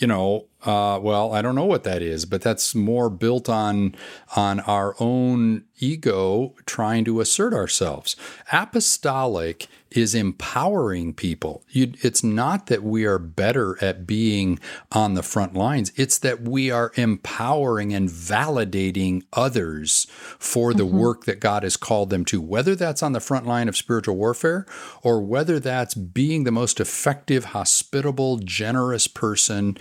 you 0.00 0.06
know, 0.06 0.46
uh, 0.64 0.98
well, 1.00 1.32
I 1.32 1.42
don't 1.42 1.54
know 1.54 1.64
what 1.64 1.84
that 1.84 2.02
is, 2.02 2.24
but 2.26 2.42
that's 2.42 2.74
more 2.74 3.08
built 3.08 3.48
on 3.48 3.94
on 4.36 4.60
our 4.60 4.94
own 5.00 5.64
ego 5.78 6.54
trying 6.66 7.04
to 7.06 7.20
assert 7.20 7.54
ourselves. 7.54 8.16
Apostolic 8.52 9.66
is 9.90 10.14
empowering 10.14 11.12
people. 11.12 11.64
You, 11.68 11.94
it's 12.00 12.22
not 12.22 12.66
that 12.66 12.82
we 12.82 13.04
are 13.04 13.18
better 13.18 13.82
at 13.82 14.06
being 14.06 14.60
on 14.92 15.14
the 15.14 15.22
front 15.22 15.54
lines, 15.54 15.92
it's 15.96 16.18
that 16.18 16.42
we 16.42 16.70
are 16.70 16.92
empowering 16.94 17.92
and 17.92 18.08
validating 18.08 19.22
others 19.32 20.06
for 20.38 20.72
the 20.72 20.84
mm-hmm. 20.84 20.98
work 20.98 21.24
that 21.24 21.40
God 21.40 21.64
has 21.64 21.76
called 21.76 22.10
them 22.10 22.24
to, 22.26 22.40
whether 22.40 22.74
that's 22.74 23.02
on 23.02 23.12
the 23.12 23.20
front 23.20 23.46
line 23.46 23.68
of 23.68 23.76
spiritual 23.76 24.16
warfare 24.16 24.64
or 25.02 25.20
whether 25.20 25.58
that's 25.58 25.94
being 25.94 26.44
the 26.44 26.52
most 26.52 26.78
effective, 26.78 27.46
hospitable, 27.46 28.38
generous 28.38 29.08
person 29.08 29.76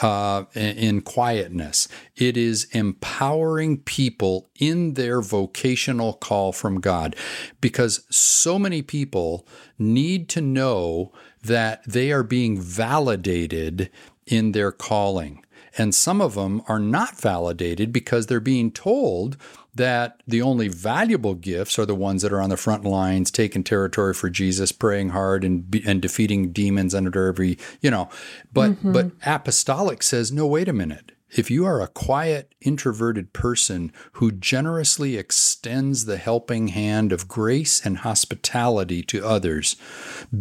uh, 0.00 0.44
in 0.54 1.00
quietness. 1.00 1.88
It 2.16 2.36
is 2.36 2.64
empowering 2.72 3.78
people 3.78 4.48
in 4.58 4.94
their 4.94 5.20
vocational 5.20 6.14
call 6.14 6.52
from 6.52 6.80
God 6.80 7.16
because 7.60 8.04
so 8.10 8.58
many 8.58 8.82
people 8.82 9.46
need 9.78 10.28
to 10.30 10.40
know 10.40 11.12
that 11.42 11.84
they 11.84 12.12
are 12.12 12.22
being 12.22 12.60
validated 12.60 13.90
in 14.26 14.52
their 14.52 14.72
calling. 14.72 15.44
And 15.76 15.94
some 15.94 16.20
of 16.20 16.34
them 16.34 16.62
are 16.66 16.80
not 16.80 17.20
validated 17.20 17.92
because 17.92 18.26
they're 18.26 18.40
being 18.40 18.72
told 18.72 19.36
that 19.78 20.22
the 20.26 20.42
only 20.42 20.68
valuable 20.68 21.34
gifts 21.34 21.78
are 21.78 21.86
the 21.86 21.94
ones 21.94 22.22
that 22.22 22.32
are 22.32 22.40
on 22.40 22.50
the 22.50 22.56
front 22.56 22.84
lines, 22.84 23.30
taking 23.30 23.64
territory 23.64 24.12
for 24.12 24.28
Jesus, 24.28 24.70
praying 24.70 25.10
hard, 25.10 25.42
and 25.42 25.82
and 25.86 26.02
defeating 26.02 26.52
demons 26.52 26.94
under 26.94 27.26
every 27.26 27.58
you 27.80 27.90
know. 27.90 28.10
But 28.52 28.72
mm-hmm. 28.72 28.92
but 28.92 29.10
apostolic 29.24 30.02
says 30.02 30.30
no. 30.30 30.46
Wait 30.46 30.68
a 30.68 30.72
minute. 30.72 31.12
If 31.30 31.50
you 31.50 31.66
are 31.66 31.82
a 31.82 31.88
quiet, 31.88 32.54
introverted 32.60 33.32
person 33.32 33.92
who 34.12 34.32
generously 34.32 35.16
extends 35.16 36.06
the 36.06 36.16
helping 36.16 36.68
hand 36.68 37.12
of 37.12 37.28
grace 37.28 37.84
and 37.84 37.98
hospitality 37.98 39.02
to 39.04 39.26
others, 39.26 39.76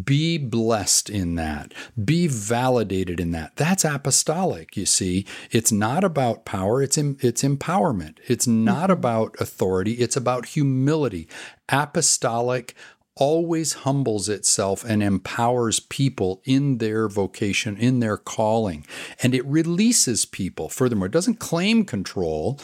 be 0.03 0.37
blessed 0.37 1.09
in 1.09 1.35
that. 1.35 1.73
Be 2.03 2.27
validated 2.27 3.19
in 3.19 3.31
that. 3.31 3.57
That's 3.57 3.83
apostolic, 3.83 4.77
you 4.77 4.85
see. 4.85 5.25
It's 5.51 5.71
not 5.71 6.03
about 6.03 6.45
power, 6.45 6.81
it's, 6.81 6.97
it's 6.97 7.43
empowerment. 7.43 8.19
It's 8.27 8.47
not 8.47 8.83
mm-hmm. 8.83 8.93
about 8.93 9.35
authority, 9.41 9.93
it's 9.93 10.15
about 10.15 10.47
humility. 10.47 11.27
Apostolic 11.69 12.75
always 13.17 13.73
humbles 13.73 14.29
itself 14.29 14.83
and 14.83 15.03
empowers 15.03 15.79
people 15.79 16.41
in 16.45 16.77
their 16.77 17.07
vocation, 17.07 17.77
in 17.77 17.99
their 17.99 18.17
calling. 18.17 18.85
And 19.21 19.35
it 19.35 19.45
releases 19.45 20.25
people. 20.25 20.69
Furthermore, 20.69 21.07
it 21.07 21.11
doesn't 21.11 21.39
claim 21.39 21.83
control, 21.83 22.59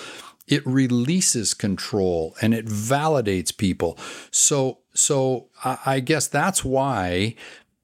it 0.48 0.66
releases 0.66 1.54
control 1.54 2.36
and 2.42 2.54
it 2.54 2.66
validates 2.66 3.56
people. 3.56 3.98
So, 4.32 4.80
so 4.94 5.48
I 5.64 6.00
guess 6.00 6.28
that's 6.28 6.64
why 6.64 7.36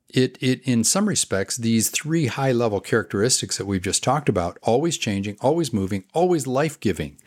it, 0.09 0.37
it 0.41 0.61
in 0.63 0.83
some 0.83 1.07
respects 1.07 1.55
these 1.57 1.89
three 1.89 2.27
high 2.27 2.51
level 2.51 2.79
characteristics 2.79 3.57
that 3.57 3.65
we've 3.65 3.81
just 3.81 4.03
talked 4.03 4.27
about 4.27 4.57
always 4.63 4.97
changing 4.97 5.37
always 5.39 5.71
moving 5.71 6.03
always 6.13 6.47
life-giving 6.47 7.17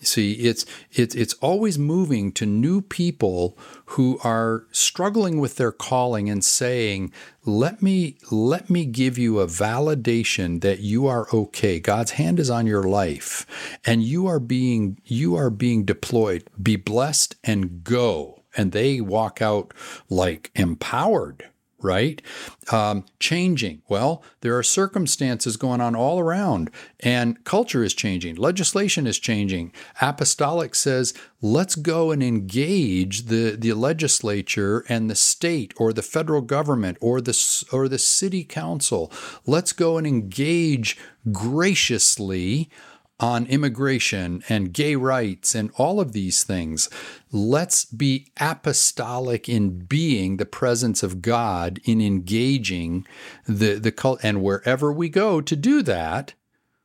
see 0.00 0.32
it's 0.32 0.64
it's 0.92 1.14
it's 1.14 1.34
always 1.34 1.78
moving 1.78 2.32
to 2.32 2.46
new 2.46 2.80
people 2.80 3.56
who 3.86 4.18
are 4.24 4.66
struggling 4.72 5.40
with 5.40 5.56
their 5.56 5.72
calling 5.72 6.28
and 6.30 6.44
saying 6.44 7.12
let 7.44 7.82
me 7.82 8.16
let 8.30 8.68
me 8.68 8.84
give 8.84 9.16
you 9.16 9.40
a 9.40 9.46
validation 9.46 10.60
that 10.60 10.80
you 10.80 11.06
are 11.06 11.26
okay. 11.32 11.80
God's 11.80 12.12
hand 12.12 12.38
is 12.38 12.50
on 12.50 12.66
your 12.66 12.84
life 12.84 13.46
and 13.84 14.02
you 14.02 14.26
are 14.26 14.40
being 14.40 15.00
you 15.04 15.36
are 15.36 15.50
being 15.50 15.84
deployed. 15.84 16.48
Be 16.62 16.76
blessed 16.76 17.36
and 17.44 17.82
go. 17.82 18.42
And 18.56 18.72
they 18.72 19.00
walk 19.00 19.40
out 19.40 19.72
like 20.08 20.50
empowered 20.54 21.48
right? 21.82 22.22
Um, 22.70 23.04
changing. 23.18 23.82
Well, 23.88 24.22
there 24.40 24.56
are 24.56 24.62
circumstances 24.62 25.56
going 25.56 25.80
on 25.80 25.94
all 25.94 26.20
around, 26.20 26.70
and 27.00 27.42
culture 27.44 27.82
is 27.82 27.94
changing. 27.94 28.36
Legislation 28.36 29.06
is 29.06 29.18
changing. 29.18 29.72
Apostolic 30.00 30.74
says, 30.74 31.14
let's 31.40 31.74
go 31.74 32.10
and 32.10 32.22
engage 32.22 33.24
the, 33.26 33.56
the 33.56 33.72
legislature 33.72 34.84
and 34.88 35.10
the 35.10 35.14
state 35.14 35.72
or 35.76 35.92
the 35.92 36.02
federal 36.02 36.42
government 36.42 36.98
or 37.00 37.20
the, 37.20 37.64
or 37.72 37.88
the 37.88 37.98
city 37.98 38.44
council. 38.44 39.10
Let's 39.46 39.72
go 39.72 39.98
and 39.98 40.06
engage 40.06 40.98
graciously 41.32 42.70
on 43.20 43.46
immigration 43.46 44.42
and 44.48 44.72
gay 44.72 44.96
rights 44.96 45.54
and 45.54 45.70
all 45.76 46.00
of 46.00 46.12
these 46.12 46.42
things. 46.42 46.88
Let's 47.30 47.84
be 47.84 48.32
apostolic 48.40 49.48
in 49.48 49.80
being 49.80 50.38
the 50.38 50.46
presence 50.46 51.02
of 51.02 51.22
God 51.22 51.78
in 51.84 52.00
engaging 52.00 53.06
the 53.46 53.74
the 53.74 53.92
cult 53.92 54.20
and 54.22 54.42
wherever 54.42 54.92
we 54.92 55.08
go 55.08 55.40
to 55.40 55.54
do 55.54 55.82
that, 55.82 56.34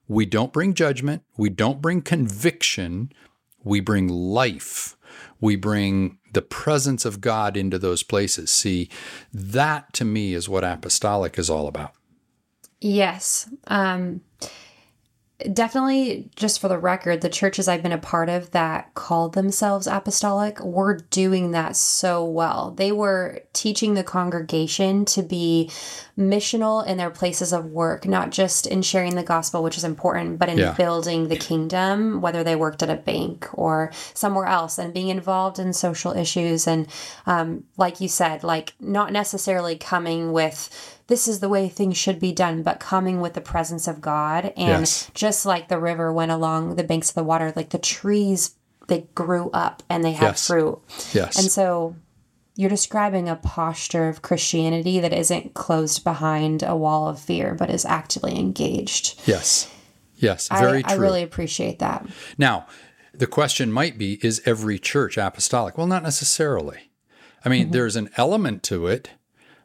we 0.08 0.26
don't 0.26 0.54
bring 0.54 0.74
judgment, 0.74 1.24
we 1.38 1.50
don't 1.50 1.82
bring 1.82 2.02
conviction, 2.02 3.12
we 3.64 3.80
bring 3.80 4.08
life. 4.08 4.96
We 5.40 5.56
bring 5.56 6.18
the 6.34 6.42
presence 6.42 7.06
of 7.06 7.22
God 7.22 7.56
into 7.56 7.78
those 7.78 8.04
places. 8.04 8.50
See, 8.52 8.90
that 9.34 9.94
to 9.94 10.06
me 10.06 10.34
is 10.34 10.50
what 10.50 10.64
apostolic 10.64 11.38
is 11.38 11.50
all 11.50 11.68
about. 11.68 11.94
Yes. 12.82 13.50
Um 13.68 14.22
definitely 15.52 16.30
just 16.38 16.62
for 16.62 16.70
the 16.70 16.78
record 16.78 17.20
the 17.20 17.30
churches 17.30 17.68
i've 17.68 17.84
been 17.84 17.92
a 17.92 17.98
part 17.98 18.30
of 18.30 18.52
that 18.52 18.94
called 18.94 19.34
themselves 19.34 19.86
apostolic 19.86 20.58
were 20.62 20.96
doing 21.10 21.52
that 21.52 21.76
so 21.76 22.24
well 22.24 22.72
they 22.78 22.90
were 22.90 23.42
teaching 23.52 23.96
the 23.96 24.04
congregation 24.04 25.04
to 25.04 25.22
be 25.22 25.70
missional 26.18 26.88
in 26.88 26.96
their 26.98 27.10
places 27.10 27.52
of 27.52 27.66
work 27.66 28.06
not 28.06 28.32
just 28.32 28.66
in 28.66 28.82
sharing 28.82 29.16
the 29.16 29.24
gospel 29.24 29.62
which 29.62 29.78
is 29.78 29.84
important 29.84 30.40
but 30.40 30.48
in 30.48 30.58
yeah. 30.58 30.72
building 30.72 31.28
the 31.28 31.36
kingdom 31.36 32.22
whether 32.22 32.42
they 32.42 32.56
worked 32.56 32.82
at 32.82 32.90
a 32.90 32.96
bank 32.96 33.46
or 33.54 33.92
somewhere 34.14 34.46
else 34.46 34.78
and 34.78 34.94
being 34.94 35.10
involved 35.10 35.60
in 35.60 35.74
social 35.74 36.14
issues 36.14 36.66
and 36.66 36.88
um, 37.26 37.62
like 37.76 38.00
you 38.00 38.08
said 38.08 38.42
like 38.42 38.74
not 38.80 39.12
necessarily 39.12 39.76
coming 39.76 40.32
with 40.32 40.95
this 41.08 41.28
is 41.28 41.40
the 41.40 41.50
way 41.50 41.70
things 41.70 41.98
should 41.98 42.20
be 42.20 42.32
done, 42.32 42.64
but 42.64 42.80
coming 42.80 43.22
with 43.22 43.34
the 43.34 43.42
presence 43.42 43.88
of 43.88 44.02
God. 44.02 44.46
And 44.58 44.82
yes. 44.82 45.12
just 45.14 45.46
like 45.46 45.68
the 45.68 45.80
river 45.80 46.12
went 46.12 46.32
along 46.32 46.76
the 46.76 46.84
banks 46.84 47.10
of 47.10 47.16
the 47.16 47.24
water, 47.24 47.54
like 47.56 47.70
the 47.70 47.78
trees, 47.78 48.56
they 48.88 49.08
grew 49.14 49.50
up 49.52 49.84
and 49.90 50.04
they 50.04 50.14
had 50.14 50.28
yes. 50.28 50.48
fruit. 50.48 50.80
Yes. 51.14 51.38
And 51.40 51.52
so 51.52 51.96
you're 52.56 52.70
describing 52.70 53.30
a 53.30 53.36
posture 53.36 54.08
of 54.08 54.22
Christianity 54.22 55.00
that 55.00 55.14
isn't 55.14 55.54
closed 55.54 56.04
behind 56.04 56.64
a 56.64 56.76
wall 56.76 57.08
of 57.08 57.20
fear, 57.20 57.54
but 57.54 57.70
is 57.70 57.86
actively 57.86 58.38
engaged. 58.38 59.22
Yes. 59.26 59.72
Yes. 60.16 60.48
Very 60.48 60.80
I, 60.80 60.82
true. 60.82 60.92
I 60.92 60.96
really 60.96 61.24
appreciate 61.24 61.80
that. 61.80 62.08
Now, 62.38 62.66
the 63.14 63.28
question 63.28 63.72
might 63.72 63.98
be 63.98 64.14
is 64.26 64.42
every 64.46 64.80
church 64.80 65.18
apostolic? 65.18 65.78
Well, 65.78 65.88
not 65.88 66.04
necessarily. 66.04 66.92
I 67.44 67.50
mean, 67.50 67.66
mm-hmm. 67.66 67.72
there's 67.74 67.96
an 67.96 68.10
element 68.18 68.64
to 68.64 68.88
it, 68.88 69.12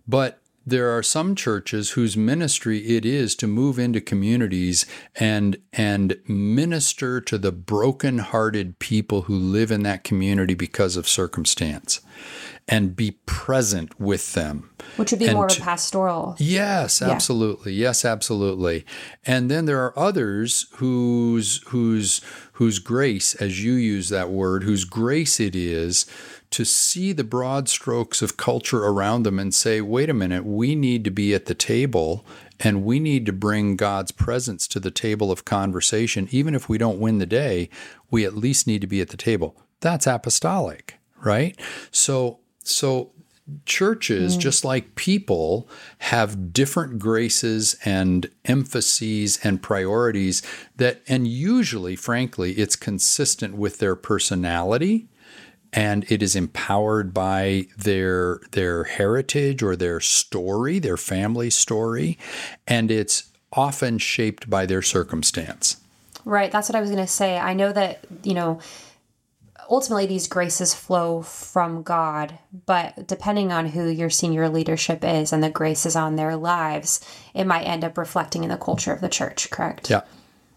but 0.07 0.40
there 0.67 0.97
are 0.97 1.03
some 1.03 1.35
churches 1.35 1.91
whose 1.93 2.17
ministry 2.17 2.79
it 2.97 3.05
is 3.07 3.35
to 3.37 3.47
move 3.47 3.79
into 3.79 4.01
communities 4.01 4.87
and 5.17 5.57
and 5.73 6.19
minister 6.27 7.21
to 7.21 7.39
the 7.39 7.53
broken-hearted 7.53 8.79
people 8.79 9.23
who 9.23 9.35
live 9.35 9.71
in 9.71 9.83
that 9.83 10.05
community 10.05 10.55
because 10.55 10.97
of 10.97 11.09
circumstance 11.09 12.01
and 12.69 12.95
be 12.95 13.13
present 13.27 13.99
with 13.99 14.35
them. 14.35 14.71
Which 14.97 15.11
would 15.11 15.19
be 15.19 15.27
and 15.27 15.35
more 15.35 15.47
of 15.47 15.57
a 15.59 15.61
pastoral. 15.61 16.37
Yes 16.39 17.03
absolutely. 17.03 17.73
Yeah. 17.73 17.89
yes 17.89 18.05
absolutely. 18.05 18.85
And 19.25 19.51
then 19.51 19.65
there 19.65 19.83
are 19.85 19.99
others 19.99 20.67
whose 20.75 21.63
whose 21.69 22.21
whose 22.53 22.79
grace 22.79 23.35
as 23.37 23.65
you 23.65 23.73
use 23.73 24.11
that 24.11 24.31
word 24.31 24.63
whose 24.63 24.85
grace 24.85 25.41
it 25.41 25.57
is 25.57 26.07
to 26.51 26.65
see 26.65 27.13
the 27.13 27.25
broad 27.25 27.69
strokes 27.69 28.23
of 28.23 28.37
culture 28.37 28.85
around 28.85 29.23
them 29.23 29.39
and 29.39 29.55
say, 29.55 29.81
wait 29.81 30.11
a 30.11 30.15
minute, 30.15 30.45
we 30.45 30.75
need 30.75 31.05
to 31.05 31.11
be 31.11 31.33
at 31.33 31.47
the 31.47 31.55
table 31.55 32.25
and 32.59 32.85
we 32.85 32.99
need 32.99 33.25
to 33.27 33.33
bring 33.33 33.77
God's 33.77 34.13
presence 34.13 34.67
to 34.69 34.81
the 34.81 34.91
table 34.91 35.31
of 35.31 35.45
conversation. 35.45 36.29
Even 36.31 36.55
if 36.55 36.69
we 36.69 36.77
don't 36.77 36.99
win 36.99 37.19
the 37.19 37.27
day, 37.27 37.71
we 38.11 38.25
at 38.25 38.37
least 38.37 38.67
need 38.67 38.81
to 38.81 38.87
be 38.87 39.01
at 39.01 39.09
the 39.09 39.17
table. 39.17 39.57
That's 39.81 40.07
apostolic, 40.07 40.99
right? 41.23 41.59
So, 41.91 42.41
so 42.63 43.13
churches, 43.65 44.37
mm. 44.37 44.41
just 44.41 44.65
like 44.65 44.95
people, 44.95 45.69
have 45.99 46.53
different 46.53 46.99
graces 46.99 47.77
and 47.85 48.29
emphases 48.45 49.39
and 49.43 49.63
priorities 49.63 50.43
that, 50.77 51.01
and 51.09 51.27
usually, 51.27 51.97
frankly, 51.97 52.53
it's 52.55 52.77
consistent 52.77 53.55
with 53.55 53.79
their 53.79 53.97
personality 53.97 55.09
and 55.73 56.11
it 56.11 56.23
is 56.23 56.35
empowered 56.35 57.15
by 57.15 57.67
their 57.77 58.41
their 58.53 58.85
heritage 58.85 59.63
or 59.63 59.77
their 59.77 60.01
story, 60.01 60.79
their 60.79 60.97
family 60.97 61.51
story, 61.51 62.19
and 62.67 62.91
it's 62.91 63.31
often 63.53 63.99
shaped 63.99 64.49
by 64.49 64.67
their 64.67 64.83
circumstance. 64.83 65.81
Right, 66.25 66.53
that's 66.53 66.69
what 66.69 66.77
I 66.77 66.81
was 66.81 66.91
going 66.91 67.03
to 67.03 67.11
say. 67.11 67.39
I 67.39 67.55
know 67.55 67.73
that, 67.73 68.05
you 68.23 68.35
know, 68.35 68.61
ultimately 69.71 70.07
these 70.07 70.29
graces 70.29 70.75
flow 70.75 71.23
from 71.23 71.83
God, 71.83 72.39
but 72.67 73.07
depending 73.07 73.53
on 73.53 73.67
who 73.67 73.89
your 73.89 74.11
senior 74.11 74.49
leadership 74.49 75.03
is 75.03 75.33
and 75.33 75.43
the 75.43 75.51
graces 75.51 75.97
on 75.97 76.17
their 76.17 76.37
lives, 76.37 77.01
it 77.35 77.47
might 77.47 77.63
end 77.63 77.85
up 77.85 77.97
reflecting 77.97 78.45
in 78.45 78.51
the 78.51 78.57
culture 78.57 78.93
of 78.93 79.01
the 79.01 79.09
church, 79.09 79.51
correct? 79.51 79.89
Yeah. 79.89 80.03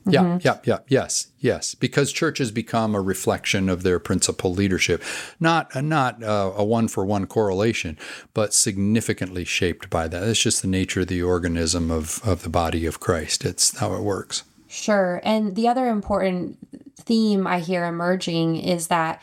Yeah, 0.05 0.23
mm-hmm. 0.23 0.37
yeah, 0.41 0.57
yeah, 0.65 0.79
yes, 0.87 1.27
yes. 1.39 1.75
Because 1.75 2.11
churches 2.11 2.51
become 2.51 2.93
a 2.93 3.01
reflection 3.01 3.69
of 3.69 3.83
their 3.83 3.99
principal 3.99 4.53
leadership, 4.53 5.01
not 5.39 5.73
not 5.81 6.21
uh, 6.21 6.51
a 6.55 6.63
one 6.63 6.87
for 6.89 7.05
one 7.05 7.25
correlation, 7.25 7.97
but 8.33 8.53
significantly 8.53 9.45
shaped 9.45 9.89
by 9.89 10.09
that. 10.09 10.23
It's 10.23 10.41
just 10.41 10.61
the 10.61 10.67
nature 10.67 11.01
of 11.01 11.07
the 11.07 11.23
organism 11.23 11.89
of 11.89 12.19
of 12.25 12.43
the 12.43 12.49
body 12.49 12.85
of 12.85 12.99
Christ. 12.99 13.45
It's 13.45 13.77
how 13.77 13.93
it 13.93 14.01
works. 14.01 14.43
Sure, 14.67 15.21
and 15.23 15.55
the 15.55 15.67
other 15.67 15.87
important 15.87 16.57
theme 16.97 17.47
I 17.47 17.59
hear 17.59 17.85
emerging 17.85 18.57
is 18.57 18.87
that 18.87 19.21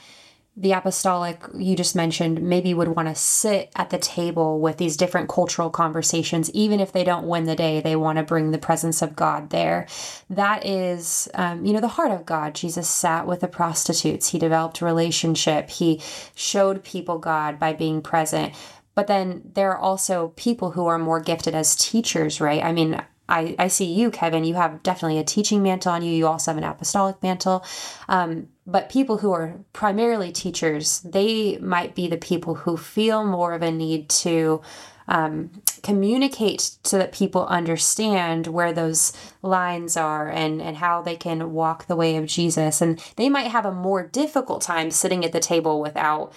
the 0.57 0.73
apostolic 0.73 1.43
you 1.55 1.77
just 1.77 1.95
mentioned 1.95 2.43
maybe 2.43 2.75
would 2.75 2.89
want 2.89 3.09
to 3.09 3.15
sit 3.15 3.71
at 3.77 3.91
the 3.91 3.99
table 3.99 4.61
with 4.61 4.79
these 4.79 4.97
different 4.97 5.29
cultural 5.29 5.71
conversations 5.71 6.51
even 6.51 6.81
if 6.81 6.93
they 6.93 7.05
don't 7.05 7.27
win 7.27 7.45
the 7.45 7.55
day 7.55 7.81
they 7.81 7.95
want 7.95 8.19
to 8.19 8.25
bring 8.25 8.51
the 8.51 8.59
presence 8.59 9.01
of 9.01 9.17
god 9.17 9.51
there. 9.51 9.87
That 10.29 10.67
is 10.67 11.29
um, 11.35 11.65
you 11.65 11.73
know 11.73 11.81
the 11.81 11.89
heart 11.89 12.11
of 12.11 12.27
god. 12.27 12.55
Jesus 12.55 12.89
sat 12.89 13.27
with 13.27 13.41
the 13.41 13.49
prostitutes. 13.49 14.29
He 14.29 14.39
developed 14.39 14.81
a 14.81 14.85
relationship. 14.85 15.71
He 15.71 16.01
showed 16.35 16.85
people 16.85 17.19
god 17.19 17.59
by 17.59 17.73
being 17.73 18.03
present. 18.03 18.55
But 18.95 19.07
then 19.07 19.43
there 19.55 19.71
are 19.71 19.79
also 19.79 20.33
people 20.37 20.73
who 20.73 20.87
are 20.87 20.99
more 20.99 21.21
gifted 21.21 21.55
as 21.55 21.77
teachers 21.77 22.41
right? 22.41 22.63
I 22.63 22.73
mean 22.73 23.01
I, 23.31 23.55
I 23.59 23.69
see 23.69 23.87
you, 23.87 24.11
Kevin. 24.11 24.45
You 24.45 24.55
have 24.55 24.83
definitely 24.83 25.19
a 25.19 25.25
teaching 25.25 25.63
mantle 25.63 25.93
on 25.93 26.03
you. 26.03 26.13
You 26.13 26.27
also 26.27 26.51
have 26.51 26.59
an 26.59 26.65
apostolic 26.65 27.23
mantle. 27.23 27.65
Um, 28.09 28.49
but 28.67 28.91
people 28.91 29.19
who 29.19 29.33
are 29.33 29.55
primarily 29.73 30.33
teachers, 30.33 31.01
they 31.01 31.59
might 31.59 31.95
be 31.95 32.09
the 32.09 32.17
people 32.17 32.55
who 32.55 32.77
feel 32.77 33.25
more 33.25 33.55
of 33.55 33.63
a 33.63 33.71
need 33.71 34.09
to 34.11 34.61
um, 35.09 35.51
communicate 35.83 36.77
so 36.85 36.97
that 36.97 37.13
people 37.13 37.47
understand 37.47 38.47
where 38.47 38.73
those 38.73 39.13
lines 39.43 39.97
are 39.97 40.29
and, 40.29 40.63
and 40.63 40.77
how 40.77 41.03
they 41.03 41.17
can 41.17 41.53
walk 41.53 41.87
the 41.87 41.97
way 41.97 42.17
of 42.17 42.27
Jesus. 42.27 42.81
And 42.81 43.03
they 43.17 43.29
might 43.29 43.49
have 43.49 43.67
a 43.67 43.73
more 43.73 44.07
difficult 44.07 44.63
time 44.63 44.91
sitting 44.93 45.25
at 45.25 45.33
the 45.33 45.41
table 45.41 45.81
without 45.81 46.33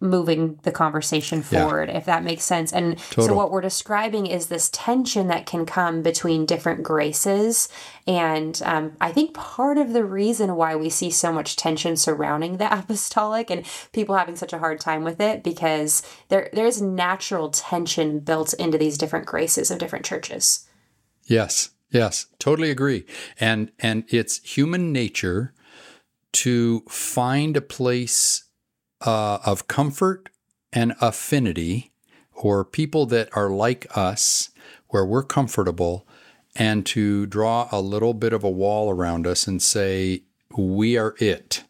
moving 0.00 0.58
the 0.62 0.70
conversation 0.70 1.42
forward, 1.42 1.88
yeah. 1.88 1.96
if 1.96 2.04
that 2.04 2.22
makes 2.22 2.44
sense. 2.44 2.72
And 2.72 2.98
Total. 2.98 3.24
so, 3.24 3.34
what 3.34 3.50
we're 3.50 3.60
describing 3.60 4.26
is 4.26 4.46
this 4.46 4.70
tension 4.72 5.26
that 5.28 5.46
can 5.46 5.66
come 5.66 6.02
between 6.02 6.46
different 6.46 6.82
graces. 6.82 7.68
And 8.06 8.60
um, 8.64 8.96
I 9.00 9.12
think 9.12 9.34
part 9.34 9.76
of 9.76 9.92
the 9.92 10.04
reason 10.04 10.56
why 10.56 10.76
we 10.76 10.88
see 10.88 11.10
so 11.10 11.32
much 11.32 11.56
tension 11.56 11.96
surrounding 11.96 12.58
the 12.58 12.72
apostolic 12.78 13.50
and 13.50 13.66
people 13.92 14.16
having 14.16 14.36
such 14.36 14.52
a 14.52 14.58
hard 14.58 14.80
time 14.80 15.04
with 15.04 15.20
it, 15.20 15.42
because 15.42 16.02
there 16.28 16.50
there's 16.52 16.80
natural 16.80 17.50
tension 17.50 18.20
built 18.20 18.54
into 18.54 18.78
these 18.78 18.98
different 18.98 19.26
graces 19.26 19.70
of 19.70 19.78
different 19.78 20.04
churches. 20.04 20.66
Yes, 21.24 21.70
yes, 21.90 22.26
totally 22.38 22.70
agree. 22.70 23.04
And 23.40 23.72
and 23.78 24.04
it's 24.08 24.38
human 24.42 24.92
nature 24.92 25.54
to 26.30 26.82
find 26.88 27.56
a 27.56 27.62
place 27.62 28.47
uh, 29.00 29.38
of 29.44 29.68
comfort 29.68 30.28
and 30.72 30.94
affinity, 31.00 31.92
or 32.32 32.64
people 32.64 33.06
that 33.06 33.28
are 33.36 33.50
like 33.50 33.86
us, 33.96 34.50
where 34.88 35.04
we're 35.04 35.22
comfortable, 35.22 36.06
and 36.54 36.84
to 36.86 37.26
draw 37.26 37.68
a 37.70 37.80
little 37.80 38.14
bit 38.14 38.32
of 38.32 38.44
a 38.44 38.50
wall 38.50 38.90
around 38.90 39.26
us 39.26 39.46
and 39.46 39.62
say, 39.62 40.22
we 40.56 40.96
are 40.96 41.14
it. 41.18 41.64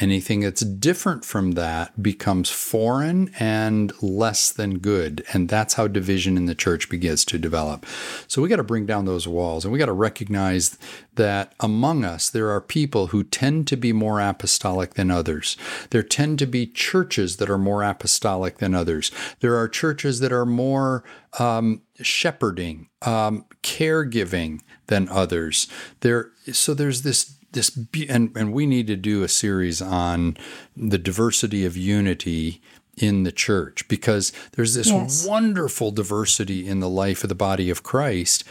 Anything 0.00 0.40
that's 0.40 0.60
different 0.60 1.24
from 1.24 1.52
that 1.52 2.00
becomes 2.02 2.50
foreign 2.50 3.34
and 3.38 3.92
less 4.02 4.52
than 4.52 4.78
good. 4.78 5.24
And 5.32 5.48
that's 5.48 5.74
how 5.74 5.88
division 5.88 6.36
in 6.36 6.46
the 6.46 6.54
church 6.54 6.88
begins 6.88 7.24
to 7.26 7.38
develop. 7.38 7.84
So 8.28 8.40
we 8.40 8.48
got 8.48 8.56
to 8.56 8.62
bring 8.62 8.86
down 8.86 9.06
those 9.06 9.26
walls 9.26 9.64
and 9.64 9.72
we 9.72 9.78
got 9.78 9.86
to 9.86 9.92
recognize 9.92 10.78
that 11.16 11.52
among 11.58 12.04
us, 12.04 12.30
there 12.30 12.50
are 12.50 12.60
people 12.60 13.08
who 13.08 13.24
tend 13.24 13.66
to 13.66 13.76
be 13.76 13.92
more 13.92 14.20
apostolic 14.20 14.94
than 14.94 15.10
others. 15.10 15.56
There 15.90 16.02
tend 16.02 16.38
to 16.38 16.46
be 16.46 16.66
churches 16.66 17.38
that 17.38 17.50
are 17.50 17.58
more 17.58 17.82
apostolic 17.82 18.58
than 18.58 18.74
others. 18.74 19.10
There 19.40 19.56
are 19.56 19.68
churches 19.68 20.20
that 20.20 20.32
are 20.32 20.46
more 20.46 21.02
um, 21.38 21.82
shepherding, 22.00 22.88
um, 23.02 23.44
caregiving 23.62 24.60
than 24.86 25.08
others. 25.08 25.66
There, 26.00 26.30
so 26.52 26.72
there's 26.72 27.02
this 27.02 27.37
this 27.52 27.78
and 28.08 28.36
and 28.36 28.52
we 28.52 28.66
need 28.66 28.86
to 28.88 28.96
do 28.96 29.22
a 29.22 29.28
series 29.28 29.80
on 29.80 30.36
the 30.76 30.98
diversity 30.98 31.64
of 31.64 31.76
unity 31.76 32.60
in 32.96 33.22
the 33.22 33.32
church 33.32 33.86
because 33.88 34.32
there's 34.52 34.74
this 34.74 34.88
yes. 34.88 35.26
wonderful 35.26 35.90
diversity 35.90 36.66
in 36.66 36.80
the 36.80 36.88
life 36.88 37.22
of 37.22 37.28
the 37.28 37.34
body 37.34 37.70
of 37.70 37.82
Christ. 37.82 38.44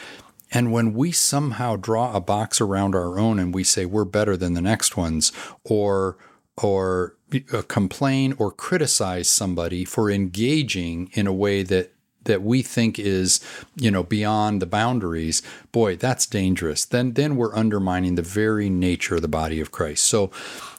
And 0.52 0.72
when 0.72 0.94
we 0.94 1.12
somehow 1.12 1.76
draw 1.76 2.16
a 2.16 2.22
box 2.22 2.62
around 2.62 2.96
our 2.96 3.20
own 3.20 3.38
and 3.38 3.54
we 3.54 3.66
say 3.66 3.86
we're 3.86 4.06
better 4.06 4.38
than 4.38 4.54
the 4.54 4.62
next 4.62 4.96
ones, 4.96 5.34
or 5.64 6.18
or 6.56 7.16
uh, 7.54 7.62
complain 7.68 8.34
or 8.38 8.52
criticize 8.52 9.28
somebody 9.28 9.86
for 9.86 10.10
engaging 10.10 11.10
in 11.14 11.28
a 11.28 11.34
way 11.34 11.64
that 11.64 11.94
that 12.28 12.44
we 12.44 12.62
think 12.62 12.98
is, 12.98 13.42
you 13.76 13.92
know, 13.92 14.04
beyond 14.04 14.62
the 14.62 14.66
boundaries, 14.66 15.42
boy, 15.72 15.98
that's 15.98 16.26
dangerous. 16.26 16.86
Then 16.86 17.14
then 17.14 17.36
we're 17.36 17.56
undermining 17.56 18.16
the 18.16 18.22
very 18.22 18.70
nature 18.70 19.16
of 19.16 19.22
the 19.22 19.28
body 19.28 19.60
of 19.60 19.72
Christ. 19.72 20.06
So 20.06 20.32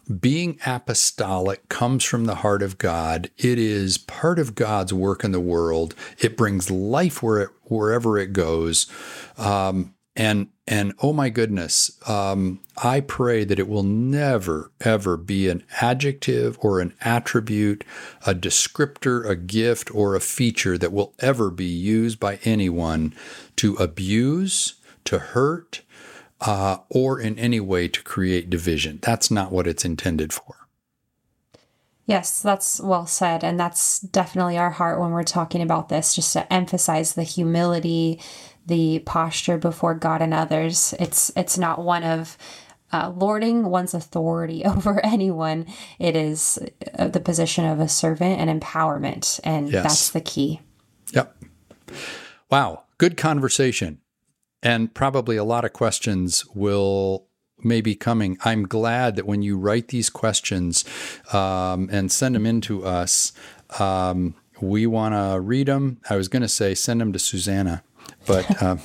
being 0.09 0.59
apostolic 0.65 1.69
comes 1.69 2.05
from 2.05 2.25
the 2.25 2.37
heart 2.37 2.63
of 2.63 2.79
God. 2.79 3.31
It 3.37 3.59
is 3.59 3.99
part 3.99 4.39
of 4.39 4.55
God's 4.55 4.95
work 4.95 5.25
in 5.25 5.33
the 5.33 5.41
world. 5.41 5.95
It 6.19 6.37
brings 6.37 6.71
life 6.71 7.23
where 7.23 7.41
it, 7.41 7.51
wherever 7.65 8.17
it 8.17 8.33
goes. 8.33 8.87
Um, 9.37 9.95
and 10.17 10.49
and 10.69 10.93
oh 11.03 11.15
my 11.15 11.31
goodness, 11.31 11.99
um, 12.07 12.61
I 12.77 13.01
pray 13.01 13.45
that 13.45 13.59
it 13.59 13.69
will 13.69 13.83
never 13.83 14.71
ever 14.83 15.17
be 15.17 15.49
an 15.49 15.65
adjective 15.81 16.59
or 16.61 16.81
an 16.81 16.93
attribute, 17.01 17.85
a 18.27 18.35
descriptor, 18.35 19.27
a 19.27 19.35
gift, 19.35 19.93
or 19.95 20.15
a 20.15 20.21
feature 20.21 20.77
that 20.77 20.93
will 20.93 21.15
ever 21.21 21.51
be 21.51 21.65
used 21.65 22.21
by 22.21 22.39
anyone 22.45 23.15
to 23.57 23.77
abuse, 23.77 24.75
to 25.05 25.19
hurt, 25.19 25.81
uh, 26.43 26.77
or 26.91 27.19
in 27.19 27.39
any 27.39 27.61
way 27.61 27.89
to 27.89 28.03
create 28.03 28.51
division. 28.51 28.99
That's 29.01 29.31
not 29.31 29.51
what 29.51 29.67
it's 29.67 29.87
intended 29.87 30.35
for. 30.35 30.69
Yes, 32.05 32.41
that's 32.41 32.81
well 32.81 33.07
said. 33.07 33.43
And 33.45 33.59
that's 33.59 34.01
definitely 34.01 34.57
our 34.57 34.71
heart 34.71 35.01
when 35.01 35.11
we're 35.11 35.25
talking 35.25 35.61
about 35.61 35.89
this, 35.89 36.15
just 36.15 36.33
to 36.35 36.51
emphasize 36.51 37.15
the 37.15 37.23
humility, 37.23 38.21
the 38.69 39.01
posture 39.01 39.59
before 39.59 39.95
God 39.95 40.23
and 40.23 40.33
others. 40.33 40.95
It's 41.01 41.33
it's 41.37 41.59
not 41.59 41.83
one 41.83 42.05
of 42.05 42.39
uh, 42.93 43.13
lording 43.15 43.65
one's 43.65 43.95
authority 43.95 44.65
over 44.65 45.05
anyone. 45.05 45.67
It 45.99 46.15
is 46.15 46.59
uh, 46.99 47.09
the 47.09 47.21
position 47.21 47.65
of 47.65 47.81
a 47.81 47.89
servant 47.89 48.41
and 48.41 48.63
empowerment, 48.63 49.41
and 49.43 49.71
yes. 49.71 49.83
that's 49.83 50.11
the 50.11 50.21
key. 50.21 50.61
Yep. 51.13 51.35
Wow, 52.51 52.85
good 52.99 53.17
conversation, 53.17 54.01
and 54.63 54.95
probably 54.95 55.37
a 55.37 55.45
lot 55.45 55.65
of 55.65 55.73
questions 55.73 56.47
will 56.55 57.27
may 57.65 57.81
be 57.81 57.97
coming. 57.97 58.39
I'm 58.45 58.69
glad 58.69 59.17
that 59.17 59.27
when 59.27 59.43
you 59.43 59.59
write 59.59 59.89
these 59.89 60.09
questions 60.09 60.85
um, 61.33 61.89
and 61.91 62.13
send 62.13 62.37
them 62.37 62.47
in 62.47 62.61
to 62.63 62.85
us. 62.85 63.33
Um, 63.81 64.37
we 64.61 64.87
want 64.87 65.15
to 65.15 65.41
read 65.41 65.69
them. 65.69 66.01
I 66.11 66.17
was 66.17 66.29
going 66.29 66.43
to 66.43 66.49
say 66.49 66.75
send 66.75 67.01
them 67.01 67.13
to 67.13 67.19
Susanna 67.19 67.83
but 68.27 68.63
um, 68.63 68.81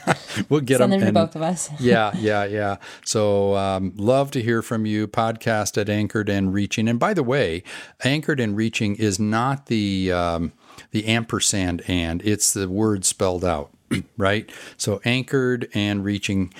we'll 0.48 0.60
get 0.60 0.78
Send 0.78 0.92
them, 0.92 1.00
them 1.00 1.08
to 1.08 1.12
both 1.12 1.36
of 1.36 1.42
us. 1.42 1.70
yeah, 1.80 2.12
yeah, 2.16 2.44
yeah. 2.44 2.76
So 3.04 3.56
um, 3.56 3.92
love 3.96 4.30
to 4.32 4.42
hear 4.42 4.62
from 4.62 4.86
you. 4.86 5.06
Podcast 5.08 5.78
at 5.80 5.88
Anchored 5.88 6.28
and 6.28 6.52
Reaching. 6.52 6.88
And 6.88 6.98
by 6.98 7.14
the 7.14 7.22
way, 7.22 7.62
Anchored 8.04 8.40
and 8.40 8.56
Reaching 8.56 8.96
is 8.96 9.18
not 9.18 9.66
the 9.66 10.12
um, 10.12 10.52
the 10.90 11.06
ampersand 11.06 11.82
and 11.88 12.22
it's 12.22 12.52
the 12.52 12.68
word 12.68 13.04
spelled 13.04 13.44
out, 13.44 13.70
right? 14.16 14.50
So 14.76 15.00
anchored 15.04 15.68
and 15.74 16.04
reaching 16.04 16.52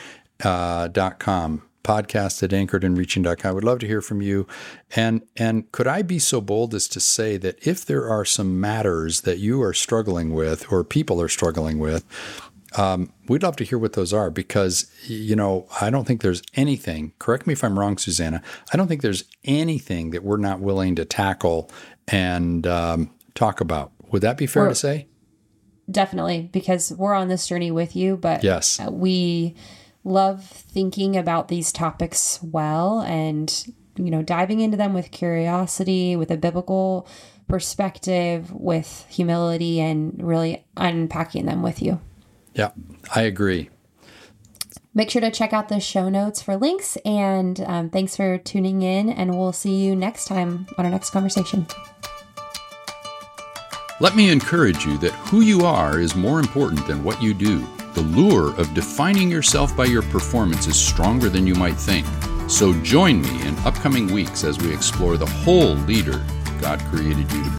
uh, 0.42 0.88
dot 0.88 1.18
com 1.18 1.62
podcast 1.84 2.42
at 2.42 2.50
anchoredandreaching.com. 2.50 3.48
I 3.48 3.52
would 3.52 3.64
love 3.64 3.78
to 3.80 3.86
hear 3.86 4.00
from 4.00 4.20
you. 4.20 4.46
And 4.94 5.22
and 5.36 5.70
could 5.72 5.86
I 5.86 6.02
be 6.02 6.18
so 6.18 6.40
bold 6.40 6.74
as 6.74 6.88
to 6.88 7.00
say 7.00 7.36
that 7.38 7.66
if 7.66 7.84
there 7.84 8.08
are 8.08 8.24
some 8.24 8.60
matters 8.60 9.22
that 9.22 9.38
you 9.38 9.62
are 9.62 9.72
struggling 9.72 10.34
with 10.34 10.70
or 10.70 10.84
people 10.84 11.20
are 11.20 11.28
struggling 11.28 11.78
with, 11.78 12.04
um, 12.76 13.12
we'd 13.28 13.42
love 13.42 13.56
to 13.56 13.64
hear 13.64 13.78
what 13.78 13.94
those 13.94 14.12
are 14.12 14.30
because, 14.30 14.90
you 15.06 15.34
know, 15.34 15.66
I 15.80 15.90
don't 15.90 16.06
think 16.06 16.20
there's 16.20 16.42
anything, 16.54 17.12
correct 17.18 17.46
me 17.46 17.54
if 17.54 17.64
I'm 17.64 17.78
wrong, 17.78 17.96
Susanna, 17.96 18.42
I 18.72 18.76
don't 18.76 18.88
think 18.88 19.00
there's 19.00 19.24
anything 19.44 20.10
that 20.10 20.22
we're 20.22 20.36
not 20.36 20.60
willing 20.60 20.94
to 20.96 21.04
tackle 21.04 21.70
and 22.06 22.66
um, 22.66 23.10
talk 23.34 23.60
about. 23.60 23.92
Would 24.10 24.22
that 24.22 24.36
be 24.36 24.46
fair 24.46 24.64
we're, 24.64 24.70
to 24.70 24.74
say? 24.74 25.06
Definitely, 25.90 26.50
because 26.52 26.92
we're 26.92 27.14
on 27.14 27.28
this 27.28 27.46
journey 27.46 27.70
with 27.70 27.96
you, 27.96 28.16
but 28.16 28.44
yes, 28.44 28.78
we 28.90 29.54
love 30.04 30.44
thinking 30.44 31.16
about 31.16 31.48
these 31.48 31.72
topics 31.72 32.38
well 32.42 33.00
and, 33.02 33.74
you 33.96 34.10
know, 34.10 34.22
diving 34.22 34.60
into 34.60 34.76
them 34.76 34.94
with 34.94 35.10
curiosity, 35.10 36.16
with 36.16 36.30
a 36.30 36.36
biblical 36.36 37.06
perspective, 37.46 38.52
with 38.52 39.06
humility, 39.08 39.80
and 39.80 40.22
really 40.22 40.64
unpacking 40.76 41.46
them 41.46 41.62
with 41.62 41.82
you. 41.82 42.00
Yeah, 42.54 42.70
I 43.14 43.22
agree. 43.22 43.70
Make 44.94 45.10
sure 45.10 45.20
to 45.20 45.30
check 45.30 45.52
out 45.52 45.68
the 45.68 45.78
show 45.78 46.08
notes 46.08 46.42
for 46.42 46.56
links. 46.56 46.96
And 47.04 47.60
um, 47.60 47.90
thanks 47.90 48.16
for 48.16 48.36
tuning 48.38 48.82
in. 48.82 49.08
And 49.10 49.38
we'll 49.38 49.52
see 49.52 49.76
you 49.76 49.94
next 49.94 50.26
time 50.26 50.66
on 50.76 50.84
our 50.84 50.90
next 50.90 51.10
conversation. 51.10 51.66
Let 54.00 54.16
me 54.16 54.30
encourage 54.30 54.84
you 54.84 54.98
that 54.98 55.12
who 55.12 55.40
you 55.40 55.64
are 55.64 56.00
is 56.00 56.14
more 56.14 56.40
important 56.40 56.86
than 56.86 57.04
what 57.04 57.22
you 57.22 57.34
do. 57.34 57.66
The 57.94 58.02
lure 58.02 58.54
of 58.56 58.72
defining 58.74 59.30
yourself 59.30 59.76
by 59.76 59.86
your 59.86 60.02
performance 60.02 60.66
is 60.66 60.78
stronger 60.78 61.28
than 61.28 61.46
you 61.46 61.54
might 61.54 61.76
think. 61.76 62.06
So 62.48 62.72
join 62.82 63.22
me 63.22 63.46
in 63.46 63.56
upcoming 63.58 64.12
weeks 64.12 64.44
as 64.44 64.58
we 64.58 64.72
explore 64.72 65.16
the 65.16 65.26
whole 65.26 65.74
leader 65.74 66.24
God 66.60 66.80
created 66.90 67.30
you 67.32 67.44
to 67.44 67.50
be. 67.50 67.56